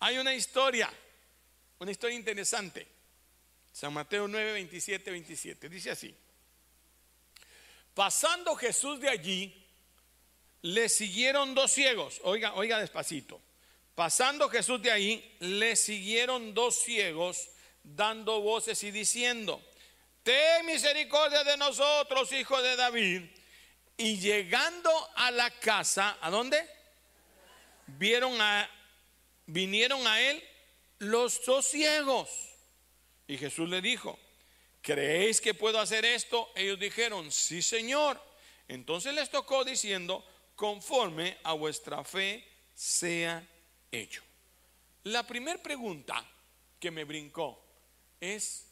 [0.00, 0.88] Hay una historia,
[1.80, 2.86] una historia interesante.
[3.72, 5.68] San Mateo 9, 27, 27.
[5.68, 6.14] Dice así.
[7.98, 9.52] Pasando Jesús de allí,
[10.62, 12.20] le siguieron dos ciegos.
[12.22, 13.40] Oiga, oiga despacito.
[13.96, 17.48] Pasando Jesús de ahí, le siguieron dos ciegos
[17.82, 19.60] dando voces y diciendo,
[20.22, 23.22] ten misericordia de nosotros, hijo de David.
[23.96, 26.70] Y llegando a la casa, ¿a dónde?
[27.88, 28.70] Vieron a,
[29.46, 30.40] vinieron a él
[30.98, 32.30] los dos ciegos.
[33.26, 34.20] Y Jesús le dijo,
[34.82, 36.50] ¿creéis que puedo hacer esto?
[36.54, 38.22] Ellos dijeron, sí Señor.
[38.68, 43.46] Entonces les tocó diciendo, conforme a vuestra fe sea
[43.90, 44.22] hecho.
[45.04, 46.24] La primera pregunta
[46.78, 47.64] que me brincó
[48.20, 48.66] es,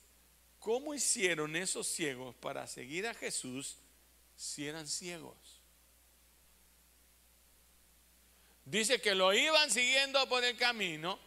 [0.59, 3.77] ¿cómo hicieron esos ciegos para seguir a Jesús
[4.37, 5.37] si eran ciegos?
[8.65, 11.19] Dice que lo iban siguiendo por el camino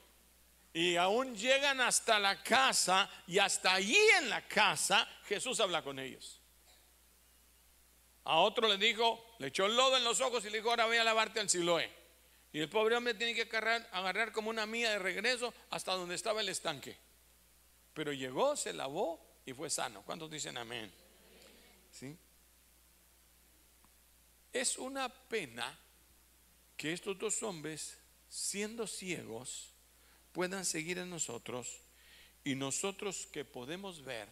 [0.73, 5.99] y aún llegan hasta la casa y hasta allí en la casa Jesús habla con
[5.99, 6.39] ellos.
[8.25, 10.85] A otro le dijo, le echó el lodo en los ojos y le dijo, ahora
[10.85, 11.91] voy a lavarte el siloé.
[12.51, 16.15] Y el pobre hombre tiene que agarrar, agarrar como una mía de regreso hasta donde
[16.15, 16.97] estaba el estanque.
[17.93, 20.03] Pero llegó, se lavó y fue sano.
[20.03, 20.91] ¿Cuántos dicen amén?
[21.91, 22.15] ¿Sí?
[24.51, 25.77] Es una pena
[26.75, 29.73] que estos dos hombres, siendo ciegos,
[30.31, 31.81] puedan seguir en nosotros
[32.43, 34.29] y nosotros que podemos ver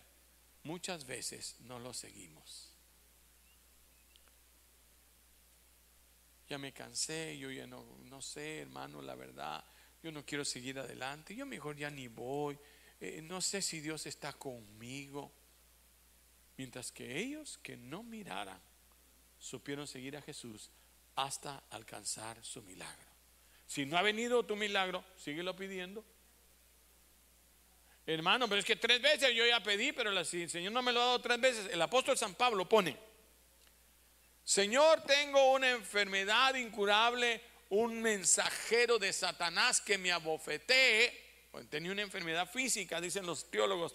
[0.64, 2.72] muchas veces no lo seguimos.
[6.50, 9.64] Ya me cansé, yo ya no, no sé, hermano, la verdad,
[10.02, 12.58] yo no quiero seguir adelante, yo mejor ya ni voy,
[13.02, 15.32] eh, no sé si Dios está conmigo.
[16.56, 18.60] Mientras que ellos que no miraran,
[19.38, 20.72] supieron seguir a Jesús
[21.16, 23.17] hasta alcanzar su milagro.
[23.68, 26.04] Si no ha venido tu milagro, síguelo pidiendo.
[28.06, 31.02] Hermano, pero es que tres veces yo ya pedí, pero el Señor no me lo
[31.02, 31.70] ha dado tres veces.
[31.72, 32.98] El apóstol San Pablo pone,
[34.44, 41.26] Señor, tengo una enfermedad incurable, un mensajero de Satanás que me abofetee.
[41.70, 43.94] Tenía una enfermedad física, dicen los teólogos.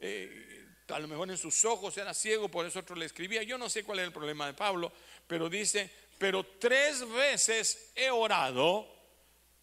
[0.00, 3.42] eh, a lo mejor en sus ojos era ciego, por eso otro le escribía.
[3.42, 4.92] Yo no sé cuál es el problema de Pablo,
[5.26, 8.99] pero dice, pero tres veces he orado,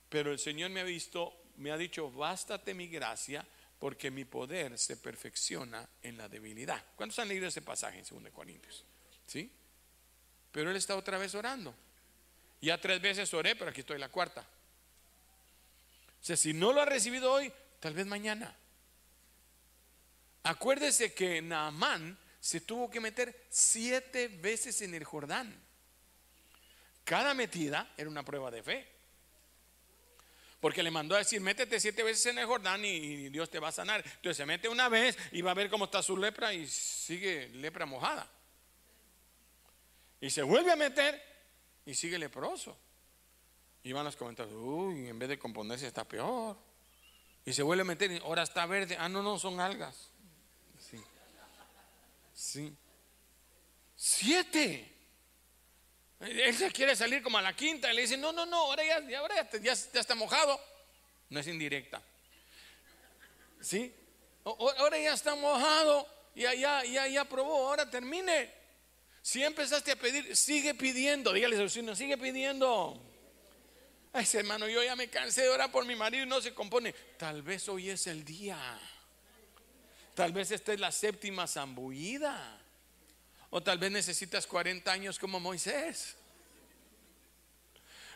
[0.09, 3.45] pero el Señor me ha visto, me ha dicho, bástate mi gracia,
[3.79, 6.83] porque mi poder se perfecciona en la debilidad.
[6.95, 8.83] ¿Cuántos han leído ese pasaje en 2 Corintios?
[9.27, 9.51] ¿Sí?
[10.51, 11.75] Pero él está otra vez orando.
[12.61, 14.41] Ya tres veces oré, pero aquí estoy la cuarta.
[14.41, 18.55] O sea, si no lo ha recibido hoy, tal vez mañana.
[20.43, 25.55] Acuérdese que Naamán se tuvo que meter siete veces en el Jordán.
[27.03, 28.96] Cada metida era una prueba de fe.
[30.59, 33.67] Porque le mandó a decir, métete siete veces en el Jordán y Dios te va
[33.67, 34.03] a sanar.
[34.03, 37.49] Entonces se mete una vez y va a ver cómo está su lepra y sigue
[37.49, 38.27] lepra mojada.
[40.19, 41.21] Y se vuelve a meter
[41.85, 42.75] y sigue leproso.
[43.83, 46.57] Y van los comentarios, uy, en vez de componerse está peor.
[47.45, 48.97] Y se vuelve a meter y ahora está verde.
[48.99, 50.09] Ah, no, no, son algas.
[50.79, 51.01] Sí.
[52.33, 52.75] Sí.
[53.95, 54.96] Siete.
[56.19, 58.83] Él se quiere salir como a la quinta y le dice, no, no, no, ahora
[58.83, 60.59] ya, ahora ya, está mojado.
[61.29, 62.01] No es indirecta.
[63.61, 63.93] ¿Sí?
[64.43, 68.51] Ahora ya está mojado, ya, ya, ya, ya probó, ahora termine.
[69.21, 71.33] Si empezaste a pedir, sigue pidiendo.
[71.33, 72.99] Dígale a vecino, sigue pidiendo.
[74.13, 76.93] Ay, hermano, yo ya me cansé de orar por mi marido y no se compone.
[77.17, 78.57] Tal vez hoy es el día.
[80.15, 82.59] Tal vez esta es la séptima zambullida.
[83.49, 86.15] O tal vez necesitas 40 años como Moisés.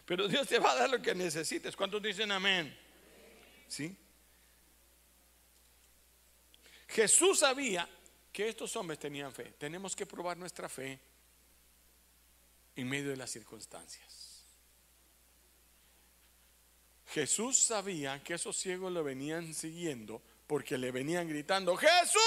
[0.05, 1.75] Pero Dios te va a dar lo que necesites.
[1.75, 2.77] ¿Cuántos dicen amén?
[3.67, 3.95] ¿Sí?
[6.87, 7.87] Jesús sabía
[8.33, 9.53] que estos hombres tenían fe.
[9.57, 10.99] Tenemos que probar nuestra fe
[12.75, 14.43] en medio de las circunstancias.
[17.07, 22.21] Jesús sabía que esos ciegos lo venían siguiendo porque le venían gritando, Jesús,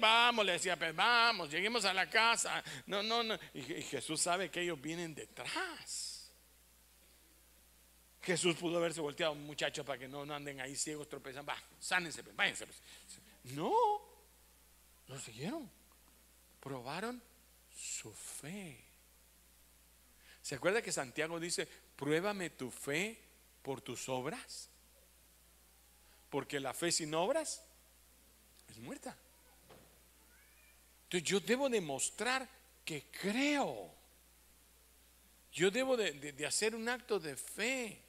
[0.00, 2.60] Vamos, le decía, pues vamos, lleguemos a la casa.
[2.86, 3.38] No, no, no.
[3.54, 6.32] Y, Jesús sabe que ellos vienen detrás.
[8.20, 11.46] Jesús pudo haberse volteado, muchachos, para que no, anden ahí ciegos, tropezan.
[11.48, 12.66] Va, sánense, pues, váyanse.
[12.66, 12.82] Pues.
[13.54, 13.72] No,
[15.06, 15.70] lo siguieron.
[16.58, 17.22] Probaron
[17.72, 18.84] su fe.
[20.42, 23.22] ¿Se acuerda que Santiago dice, pruébame tu fe
[23.62, 24.69] por tus obras?
[26.30, 27.62] Porque la fe sin obras
[28.68, 29.16] es muerta.
[31.04, 32.48] Entonces yo debo demostrar
[32.84, 33.92] que creo.
[35.52, 38.00] Yo debo de, hacer un acto de fe.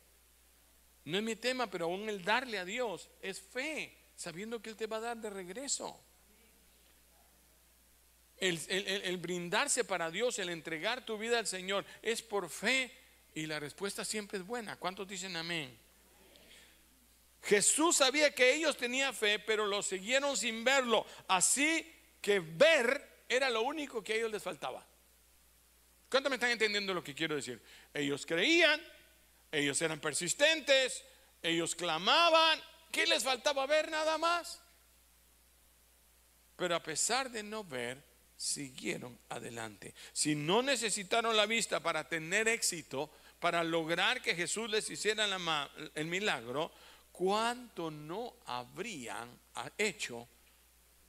[1.06, 4.76] No es mi tema, pero aún el darle a Dios es fe, sabiendo que Él
[4.76, 6.00] te va a dar de regreso.
[8.38, 12.92] El, el, brindarse para Dios, el entregar tu vida al Señor, es por fe
[13.34, 14.78] y la respuesta siempre es buena.
[14.78, 15.76] ¿Cuántos dicen amén?
[17.44, 21.06] Jesús sabía que ellos tenían fe, pero lo siguieron sin verlo.
[21.28, 24.86] Así que ver era lo único que a ellos les faltaba.
[26.10, 27.62] ¿Cuánto me están entendiendo lo que quiero decir?
[27.94, 28.82] Ellos creían,
[29.52, 31.04] ellos eran persistentes,
[31.42, 32.62] ellos clamaban.
[32.92, 34.62] ¿Qué les faltaba ver nada más?
[36.58, 38.04] Pero a pesar de no ver,
[38.36, 39.96] siguieron adelante.
[40.12, 45.26] Si no necesitaron la vista para tener éxito, para lograr que Jesús les hiciera
[45.96, 46.72] el milagro,
[47.12, 49.30] ¿cuánto no habrían
[49.78, 50.28] hecho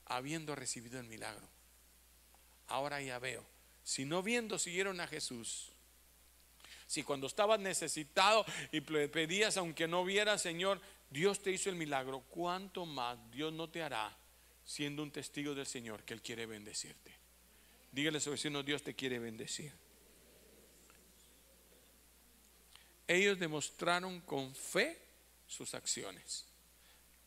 [0.07, 1.49] habiendo recibido el milagro?
[2.69, 3.45] Ahora ya veo,
[3.83, 5.73] si no viendo siguieron a Jesús,
[6.87, 12.21] si cuando estabas necesitado y pedías aunque no vieras, Señor, Dios te hizo el milagro,
[12.31, 14.17] ¿cuánto más Dios no te hará
[14.65, 17.15] siendo un testigo del Señor que Él quiere bendecirte?
[17.91, 19.73] Dígale a su vecino, Dios te quiere bendecir.
[23.07, 25.02] Ellos demostraron con fe
[25.53, 26.47] sus acciones.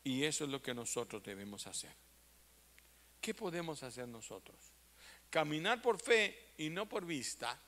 [0.03, 1.93] Y eso es lo que nosotros debemos hacer.
[3.21, 4.57] ¿Qué podemos hacer nosotros?
[5.29, 7.59] Caminar por fe y no por vista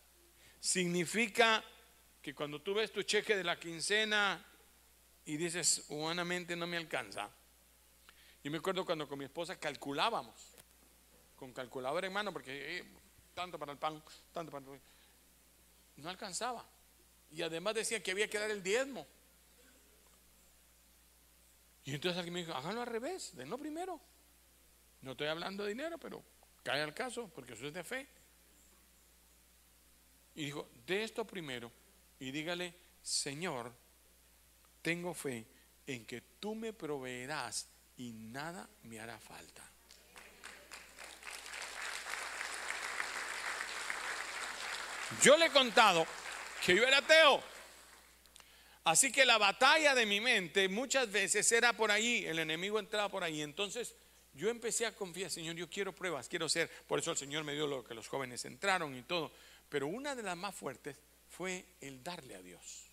[0.60, 1.64] significa
[2.22, 4.46] que cuando tú ves tu cheque de la quincena
[5.26, 7.30] y dices, humanamente no me alcanza.
[8.44, 10.36] Yo me acuerdo cuando con mi esposa calculábamos,
[11.36, 12.86] con calculador en mano, porque eh,
[13.34, 14.82] tanto para el pan, tanto para el...
[15.98, 16.66] No alcanzaba.
[17.32, 19.08] Y además decía que había que dar el diezmo.
[21.88, 23.98] Y entonces alguien me dijo, háganlo al revés, denlo primero.
[25.04, 26.22] No estoy hablando de dinero, pero
[26.62, 28.06] cae al caso, porque eso es de fe.
[30.36, 31.72] Y dijo, de esto primero
[32.20, 33.72] y dígale, Señor,
[34.82, 35.48] tengo fe
[35.88, 39.64] en que tú me proveerás y nada me hará falta.
[45.22, 46.06] Yo le he contado
[46.66, 47.42] que yo era ateo
[48.88, 53.10] Así que la batalla de mi mente muchas veces era por ahí, el enemigo entraba
[53.10, 53.42] por ahí.
[53.42, 53.94] Entonces
[54.34, 56.70] yo empecé a confiar, Señor, yo quiero pruebas, quiero ser.
[56.88, 59.34] Por eso el Señor me dio lo que los jóvenes entraron y todo.
[59.68, 60.96] Pero una de las más fuertes
[61.28, 62.86] fue el darle a Dios.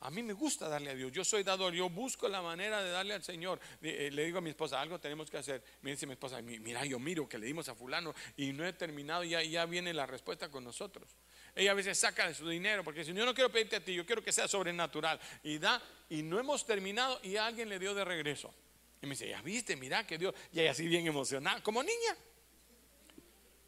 [0.00, 1.12] A mí me gusta darle a Dios.
[1.12, 1.72] Yo soy dador.
[1.72, 3.60] Yo busco la manera de darle al Señor.
[3.82, 5.62] Eh, le digo a mi esposa, algo tenemos que hacer.
[5.82, 8.72] Me dice mi esposa, mira, yo miro que le dimos a fulano y no he
[8.72, 9.22] terminado.
[9.22, 11.14] Ya, ya viene la respuesta con nosotros.
[11.54, 13.94] Ella a veces saca de su dinero porque si yo no quiero pedirte a ti,
[13.94, 15.20] yo quiero que sea sobrenatural.
[15.42, 18.54] Y da, y no hemos terminado y alguien le dio de regreso.
[19.02, 20.34] Y me dice, ya viste, mira que Dios.
[20.52, 22.16] Y ella así bien emocionada, como niña.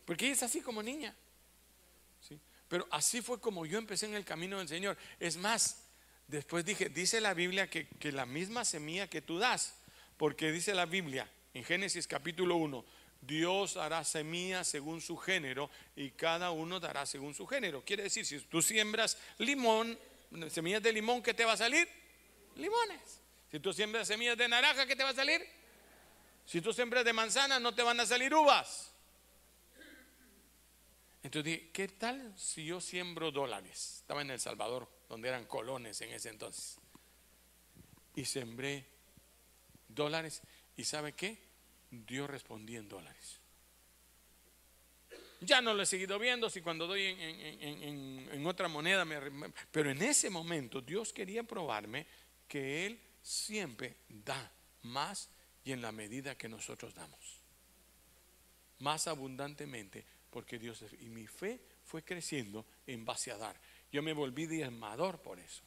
[0.04, 1.14] Porque ella es así como niña.
[2.20, 2.38] ¿Sí?
[2.68, 4.96] Pero así fue como yo empecé en el camino del Señor.
[5.18, 5.82] Es más,
[6.32, 9.74] Después dije, dice la Biblia que, la misma semilla que tú das,
[10.16, 12.84] porque dice la Biblia en Génesis capítulo 1,
[13.22, 17.84] Dios hará semillas según su género y cada uno dará según su género.
[17.84, 19.96] Quiere decir, si tú siembras limón,
[20.50, 21.88] semillas de limón, ¿qué te va a salir?
[22.56, 23.20] Limones.
[23.48, 25.40] Si tú siembras semillas de naranja, ¿qué te va a salir?
[26.44, 28.92] Si tú siembras de manzana, no te van a salir uvas.
[31.22, 33.98] Entonces dije, ¿qué tal si yo siembro dólares?
[34.00, 36.78] Estaba en El Salvador donde eran colones en ese entonces.
[38.16, 38.84] Y sembré
[39.86, 40.42] dólares.
[40.76, 41.51] ¿Y sabe qué?
[41.92, 43.38] Dios respondía en dólares.
[45.40, 49.18] Ya no lo he seguido viendo si cuando doy en, otra moneda, me,
[49.70, 52.06] pero en ese momento Dios quería probarme
[52.48, 54.50] que Él siempre da
[54.82, 55.28] más
[55.64, 57.40] y en la medida que nosotros damos.
[58.78, 63.60] Más abundantemente, porque Dios y mi fe fue creciendo en base a dar.
[63.90, 65.62] Yo me volví diezmador por eso.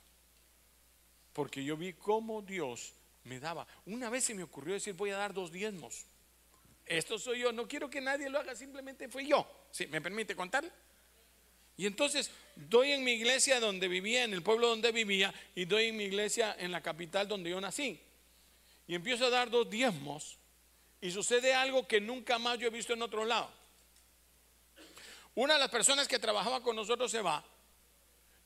[1.34, 2.94] Porque yo vi cómo Dios
[3.26, 3.68] me daba.
[3.86, 6.06] Una vez se me ocurrió decir, voy a dar dos diezmos.
[6.86, 9.48] Esto soy yo, no quiero que nadie lo haga, simplemente fui yo.
[9.72, 9.88] ¿Sí?
[9.88, 10.72] ¿Me permite contar?
[11.78, 15.88] Y entonces doy en mi iglesia donde vivía, en el pueblo donde vivía, y doy
[15.88, 18.00] en mi iglesia en la capital donde yo nací.
[18.88, 20.38] Y empiezo a dar dos diezmos,
[21.02, 23.52] y sucede algo que nunca más yo he visto en otro lado.
[25.34, 27.44] Una de las personas que trabajaba con nosotros se va,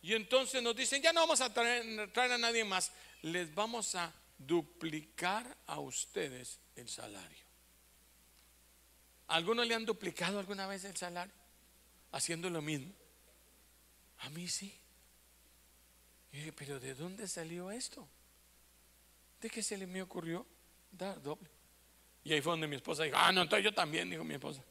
[0.02, 4.14] y entonces nos dicen, ya no vamos a traer, a nadie más, les vamos a
[4.38, 7.49] duplicar a ustedes el salario.
[9.30, 11.34] ¿Algunos le han duplicado alguna vez el salario?
[12.12, 12.92] Haciendo lo mismo.
[14.20, 14.76] A mí sí.
[16.32, 18.08] Dije, pero ¿de dónde salió esto?
[19.40, 20.46] ¿De qué se le me ocurrió
[20.92, 21.50] dar doble?
[22.24, 24.64] Y ahí fue donde mi esposa dijo, ah, no, entonces yo también, dijo mi esposa.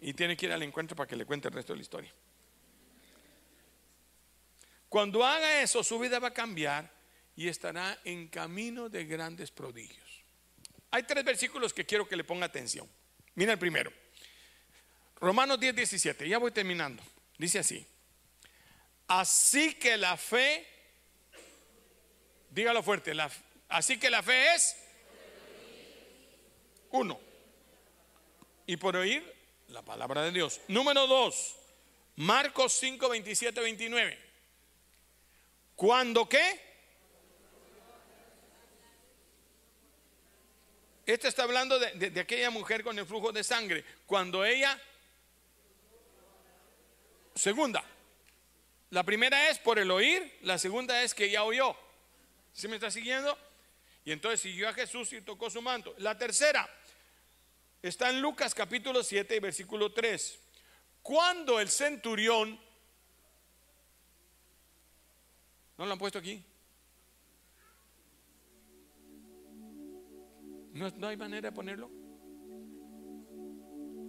[0.00, 2.12] Y tiene que ir al encuentro para que le cuente el resto de la historia.
[4.90, 6.92] Cuando haga eso, su vida va a cambiar
[7.36, 10.03] y estará en camino de grandes prodigios.
[10.94, 12.88] Hay tres versículos que quiero que le ponga atención.
[13.34, 13.92] Mira el primero.
[15.16, 16.28] Romanos 10, 17.
[16.28, 17.02] Ya voy terminando.
[17.36, 17.84] Dice así.
[19.08, 20.64] Así que la fe,
[22.50, 23.12] dígalo fuerte,
[23.68, 24.76] así que la fe es
[26.92, 27.20] uno.
[28.64, 29.34] Y por oír
[29.70, 30.60] la palabra de Dios.
[30.68, 31.56] Número dos,
[32.14, 34.18] Marcos 5, 27, 29.
[35.74, 36.73] ¿Cuándo qué?
[41.06, 43.84] Este está hablando de, aquella mujer con el flujo de sangre.
[44.06, 44.80] Cuando ella...
[47.34, 47.84] Segunda.
[48.90, 51.76] La primera es por el oír, la segunda es que ella oyó.
[52.52, 53.36] ¿Sí me está siguiendo?
[54.04, 55.94] Y entonces siguió a Jesús y tocó su manto.
[55.98, 56.68] La tercera
[57.82, 60.38] está en Lucas capítulo 7 versículo 3.
[61.02, 62.60] Cuando el centurión
[65.76, 66.42] ¿No lo han puesto aquí?
[70.74, 71.90] ¿No, hay manera de ponerlo?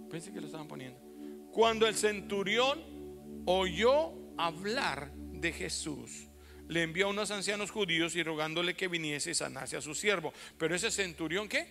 [0.10, 1.00] Pensé que lo estaban poniendo.
[1.52, 2.84] Cuando el centurión
[3.46, 6.28] oyó hablar de Jesús,
[6.68, 10.34] le envió a unos ancianos judíos y rogándole que viniese y sanase a su siervo.
[10.58, 11.68] Pero ese centurión, ¿qué?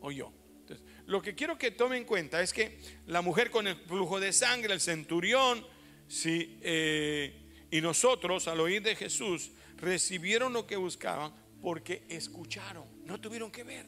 [0.00, 0.32] Oyó.
[0.60, 4.18] Entonces, lo que quiero que tome en cuenta es que la mujer con el flujo
[4.18, 5.64] de sangre, el centurión,
[6.08, 13.20] si eh, y nosotros, al oír de Jesús, recibieron lo que buscaban porque escucharon, no
[13.20, 13.86] tuvieron que ver.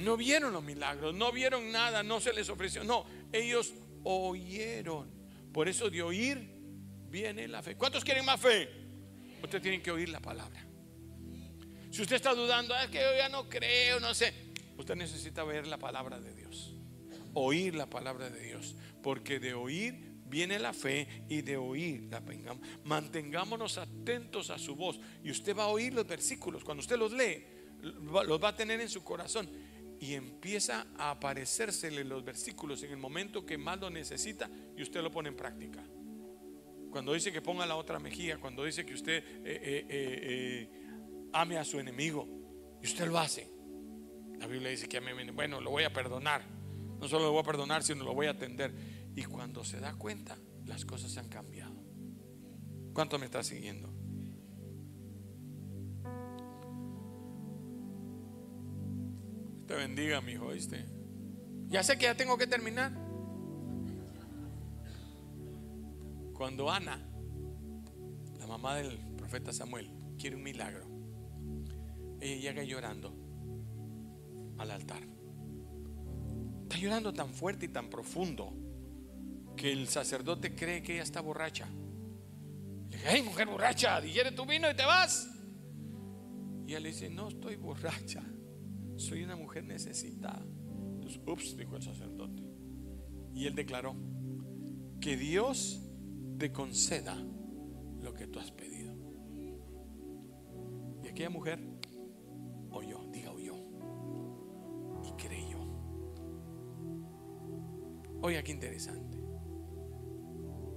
[0.00, 2.84] No vieron los milagros, no vieron nada, no se les ofreció.
[2.84, 3.72] No, ellos
[4.04, 5.10] oyeron.
[5.50, 6.38] Por eso de oír
[7.08, 7.74] viene la fe.
[7.74, 8.68] ¿Cuántos quieren más fe?
[9.42, 10.62] Ustedes tienen que oír la palabra.
[11.90, 14.34] Si usted está dudando, es que yo ya no creo, no sé.
[14.76, 16.74] Usted necesita ver la palabra de Dios.
[17.32, 18.76] Oír la palabra de Dios.
[19.02, 22.66] Porque de oír viene la fe y de oír la vengamos.
[22.84, 25.00] Mantengámonos atentos a su voz.
[25.22, 26.64] Y usted va a oír los versículos.
[26.64, 27.44] Cuando usted los lee,
[27.82, 29.50] los va a tener en su corazón.
[29.98, 35.02] Y empieza a aparecérsele los versículos en el momento que más lo necesita y usted
[35.02, 35.84] lo pone en práctica.
[36.90, 40.70] cuando dice que ponga la otra mejilla, cuando dice que usted eh, eh, eh,
[41.32, 42.26] ame a su enemigo,
[42.82, 43.48] y usted lo hace.
[44.38, 46.42] La Biblia dice que ame, bueno, lo voy a perdonar.
[46.98, 48.72] No solo lo voy a perdonar, sino lo voy a atender.
[49.20, 51.74] Y cuando se da cuenta, las cosas han cambiado.
[52.94, 53.92] ¿Cuánto me está siguiendo?
[59.66, 60.50] Te bendiga, mi hijo.
[61.68, 62.92] Ya sé que ya tengo que terminar.
[66.32, 66.98] Cuando Ana,
[68.38, 70.86] la mamá del profeta Samuel, quiere un milagro,
[72.22, 73.14] ella llega llorando
[74.56, 75.02] al altar.
[76.62, 78.59] Está llorando tan fuerte y tan profundo
[79.60, 81.68] que el sacerdote cree que ella está borracha.
[82.88, 85.28] Le dice, hey mujer borracha, digiere tu vino y te vas.
[86.64, 88.22] Y ella le dice, no estoy borracha,
[88.96, 90.42] soy una mujer necesitada.
[90.94, 92.42] Entonces, ups, dijo el sacerdote.
[93.34, 93.94] Y él declaró
[94.98, 95.82] que Dios
[96.38, 97.14] te conceda
[98.00, 98.94] lo que tú has pedido.
[101.04, 101.60] Y aquella mujer
[102.70, 103.56] oyó, diga oyó,
[105.04, 105.58] y creyó.
[108.22, 109.09] Oiga, qué interesante.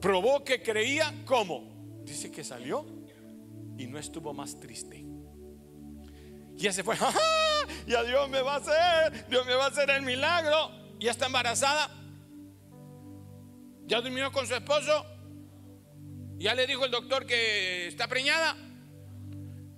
[0.03, 2.01] Probó que creía, ¿cómo?
[2.03, 2.85] Dice que salió
[3.77, 4.97] y no estuvo más triste.
[6.57, 7.13] Y ya se fue, ¡Ja,
[7.87, 10.71] ya Dios me va a hacer, Dios me va a hacer el milagro.
[10.99, 11.89] Ya está embarazada.
[13.85, 15.05] Ya durmió con su esposo.
[16.35, 18.57] Ya le dijo el doctor que está preñada.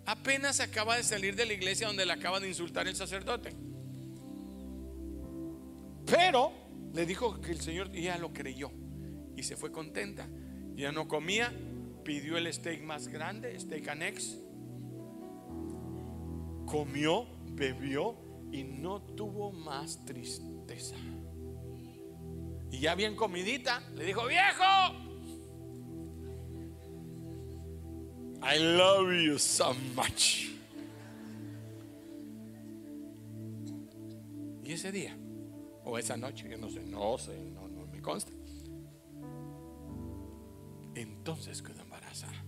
[0.07, 3.55] Apenas acaba de salir de la iglesia donde le acaba de insultar el sacerdote.
[6.07, 6.51] Pero
[6.95, 8.71] le dijo que el Señor ya lo creyó
[9.35, 10.27] y se fue contenta.
[10.75, 11.53] Ya no comía,
[12.03, 14.37] pidió el steak más grande, steak annex.
[16.65, 18.15] Comió, bebió
[18.51, 20.95] y no tuvo más tristeza.
[22.71, 24.63] Y ya bien comidita, le dijo, viejo,
[28.41, 30.49] I love you so much.
[34.63, 35.15] Y ese día,
[35.83, 38.31] o esa noche, yo no sé, no sé, no, no me consta.
[40.95, 42.43] Entonces quedó embarazada.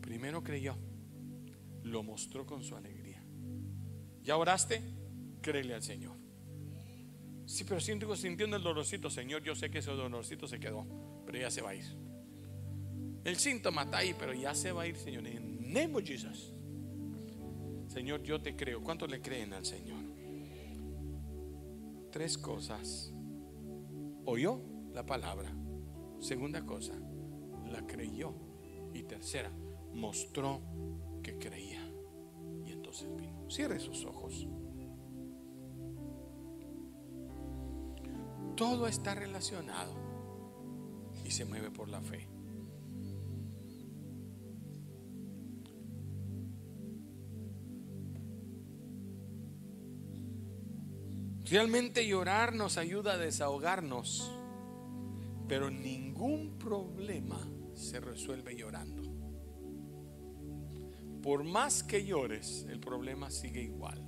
[0.00, 0.76] Primero creyó,
[1.82, 3.22] lo mostró con su alegría.
[4.22, 4.82] ¿Ya oraste?
[5.40, 6.16] Créele al Señor.
[7.46, 10.86] Sí, pero siento sintiendo el dolorcito, Señor, yo sé que ese dolorcito se quedó,
[11.26, 11.84] pero ya se va a ir.
[13.24, 15.26] El síntoma está ahí, pero ya se va a ir, Señor.
[15.26, 16.54] En name of Jesus.
[17.88, 18.82] Señor, yo te creo.
[18.82, 20.02] ¿Cuántos le creen al Señor?
[22.10, 23.12] Tres cosas.
[24.24, 24.60] Oyó
[24.92, 25.54] la palabra.
[26.20, 26.94] Segunda cosa,
[27.74, 28.32] la creyó.
[28.92, 29.50] Y tercera,
[29.92, 30.60] mostró
[31.22, 31.82] que creía.
[32.64, 33.50] Y entonces vino.
[33.50, 34.46] Cierre sus ojos.
[38.56, 39.94] Todo está relacionado
[41.24, 42.28] y se mueve por la fe.
[51.46, 54.32] Realmente llorar nos ayuda a desahogarnos,
[55.46, 59.02] pero ningún problema se resuelve llorando.
[61.22, 64.04] Por más que llores, el problema sigue igual.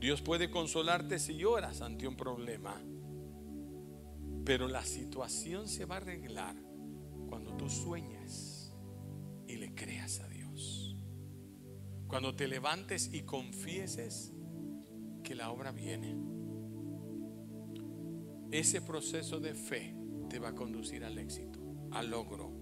[0.00, 2.78] Dios puede consolarte si lloras ante un problema,
[4.44, 6.56] pero la situación se va a arreglar
[7.28, 8.72] cuando tú sueñes
[9.46, 10.96] y le creas a Dios.
[12.06, 14.32] Cuando te levantes y confieses
[15.22, 16.33] que la obra viene.
[18.54, 19.96] Ese proceso de fe
[20.28, 21.58] te va a conducir al éxito,
[21.90, 22.52] al logro.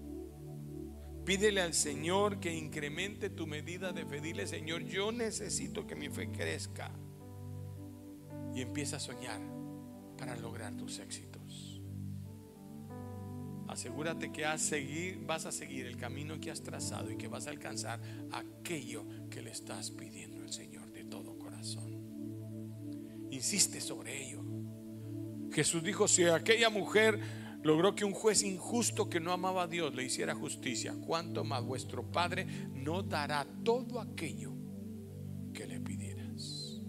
[1.23, 4.19] Pídele al Señor que incremente tu medida de fe.
[4.19, 6.91] Dile, Señor, yo necesito que mi fe crezca.
[8.55, 9.39] Y empieza a soñar
[10.17, 11.79] para lograr tus éxitos.
[13.67, 14.45] Asegúrate que
[15.27, 19.43] vas a seguir el camino que has trazado y que vas a alcanzar aquello que
[19.43, 23.29] le estás pidiendo al Señor de todo corazón.
[23.29, 24.52] Insiste sobre ello.
[25.53, 27.19] Jesús dijo, si aquella mujer
[27.63, 31.63] logró que un juez injusto que no amaba a Dios le hiciera justicia, ¿cuánto más
[31.63, 34.53] vuestro Padre no dará todo aquello
[35.53, 36.81] que le pidieras?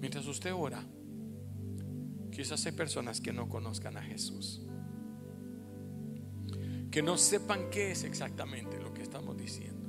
[0.00, 0.84] Mientras usted ora,
[2.30, 4.68] quizás hay personas que no conozcan a Jesús
[6.90, 9.88] que no sepan qué es exactamente lo que estamos diciendo.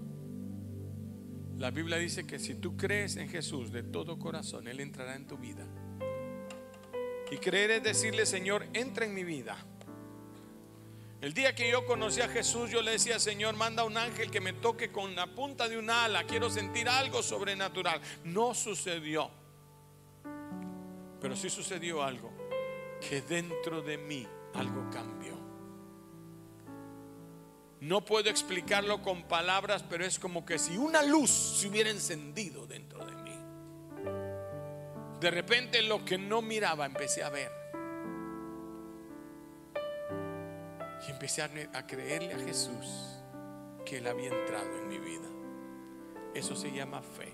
[1.58, 5.28] La Biblia dice que si tú crees en Jesús de todo corazón, Él entrará en
[5.28, 5.66] tu vida.
[7.32, 9.58] Y creer es decirle, Señor, entra en mi vida.
[11.22, 14.40] El día que yo conocí a Jesús, yo le decía, Señor, manda un ángel que
[14.40, 16.24] me toque con la punta de un ala.
[16.24, 18.00] Quiero sentir algo sobrenatural.
[18.24, 19.30] No sucedió.
[21.20, 22.32] Pero sí sucedió algo.
[23.08, 25.38] que dentro de mí algo cambió.
[27.82, 32.68] No puedo explicarlo con palabras, pero es como que si una luz se hubiera encendido
[32.68, 33.19] dentro de mí.
[35.20, 37.52] De repente lo que no miraba empecé a ver.
[41.08, 43.20] Y empecé a creerle a Jesús
[43.86, 45.28] que Él había entrado en mi vida.
[46.34, 47.34] Eso se llama fe.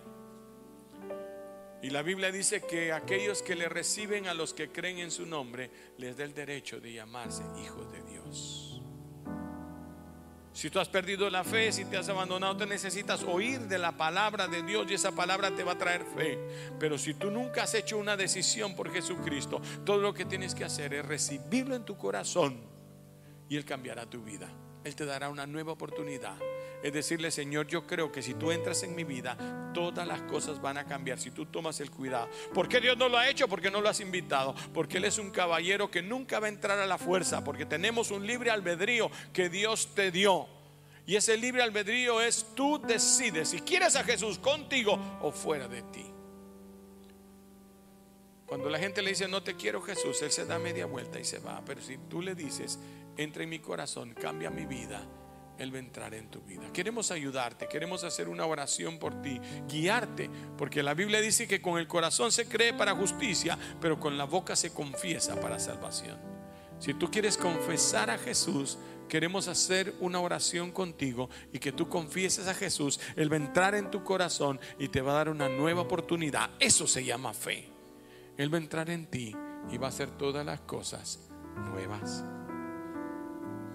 [1.82, 5.26] Y la Biblia dice que aquellos que le reciben a los que creen en su
[5.26, 8.75] nombre, les da el derecho de llamarse hijos de Dios.
[10.66, 13.92] Si tú has perdido la fe, si te has abandonado, te necesitas oír de la
[13.92, 16.40] palabra de Dios y esa palabra te va a traer fe.
[16.80, 20.64] Pero si tú nunca has hecho una decisión por Jesucristo, todo lo que tienes que
[20.64, 22.60] hacer es recibirlo en tu corazón
[23.48, 24.50] y Él cambiará tu vida.
[24.84, 26.36] Él te dará una nueva oportunidad.
[26.82, 29.38] Es decirle, Señor, yo creo que si tú entras en mi vida,
[29.72, 32.28] todas las cosas van a cambiar si tú tomas el cuidado.
[32.56, 33.48] ¿Por qué Dios no lo ha hecho?
[33.48, 34.56] Porque no lo has invitado.
[34.74, 37.44] Porque Él es un caballero que nunca va a entrar a la fuerza.
[37.44, 40.55] Porque tenemos un libre albedrío que Dios te dio.
[41.06, 45.82] Y ese libre albedrío es tú decides si quieres a Jesús contigo o fuera de
[45.84, 46.06] ti.
[48.46, 51.26] Cuando la gente le dice no te quiero Jesús, Él se da media vuelta y
[51.26, 51.62] se va.
[51.66, 52.80] Pero si tú le dices
[53.18, 55.02] entra en mi corazón, cambia mi vida,
[55.58, 56.72] Él va a entrar en tu vida.
[56.74, 61.80] Queremos ayudarte, queremos hacer una oración por ti, guiarte, porque la Biblia dice que con
[61.80, 66.20] el corazón se cree para justicia, pero con la boca se confiesa para salvación.
[66.80, 68.78] Si tú quieres confesar a Jesús,
[69.08, 73.76] queremos hacer una oración contigo y que tú confieses a Jesús, Él va a entrar
[73.76, 76.52] en tu corazón y te va a dar una nueva oportunidad.
[76.60, 77.70] Eso se llama fe.
[78.38, 79.36] Él va a entrar en ti
[79.72, 81.20] y va a hacer todas las cosas
[81.56, 82.24] nuevas.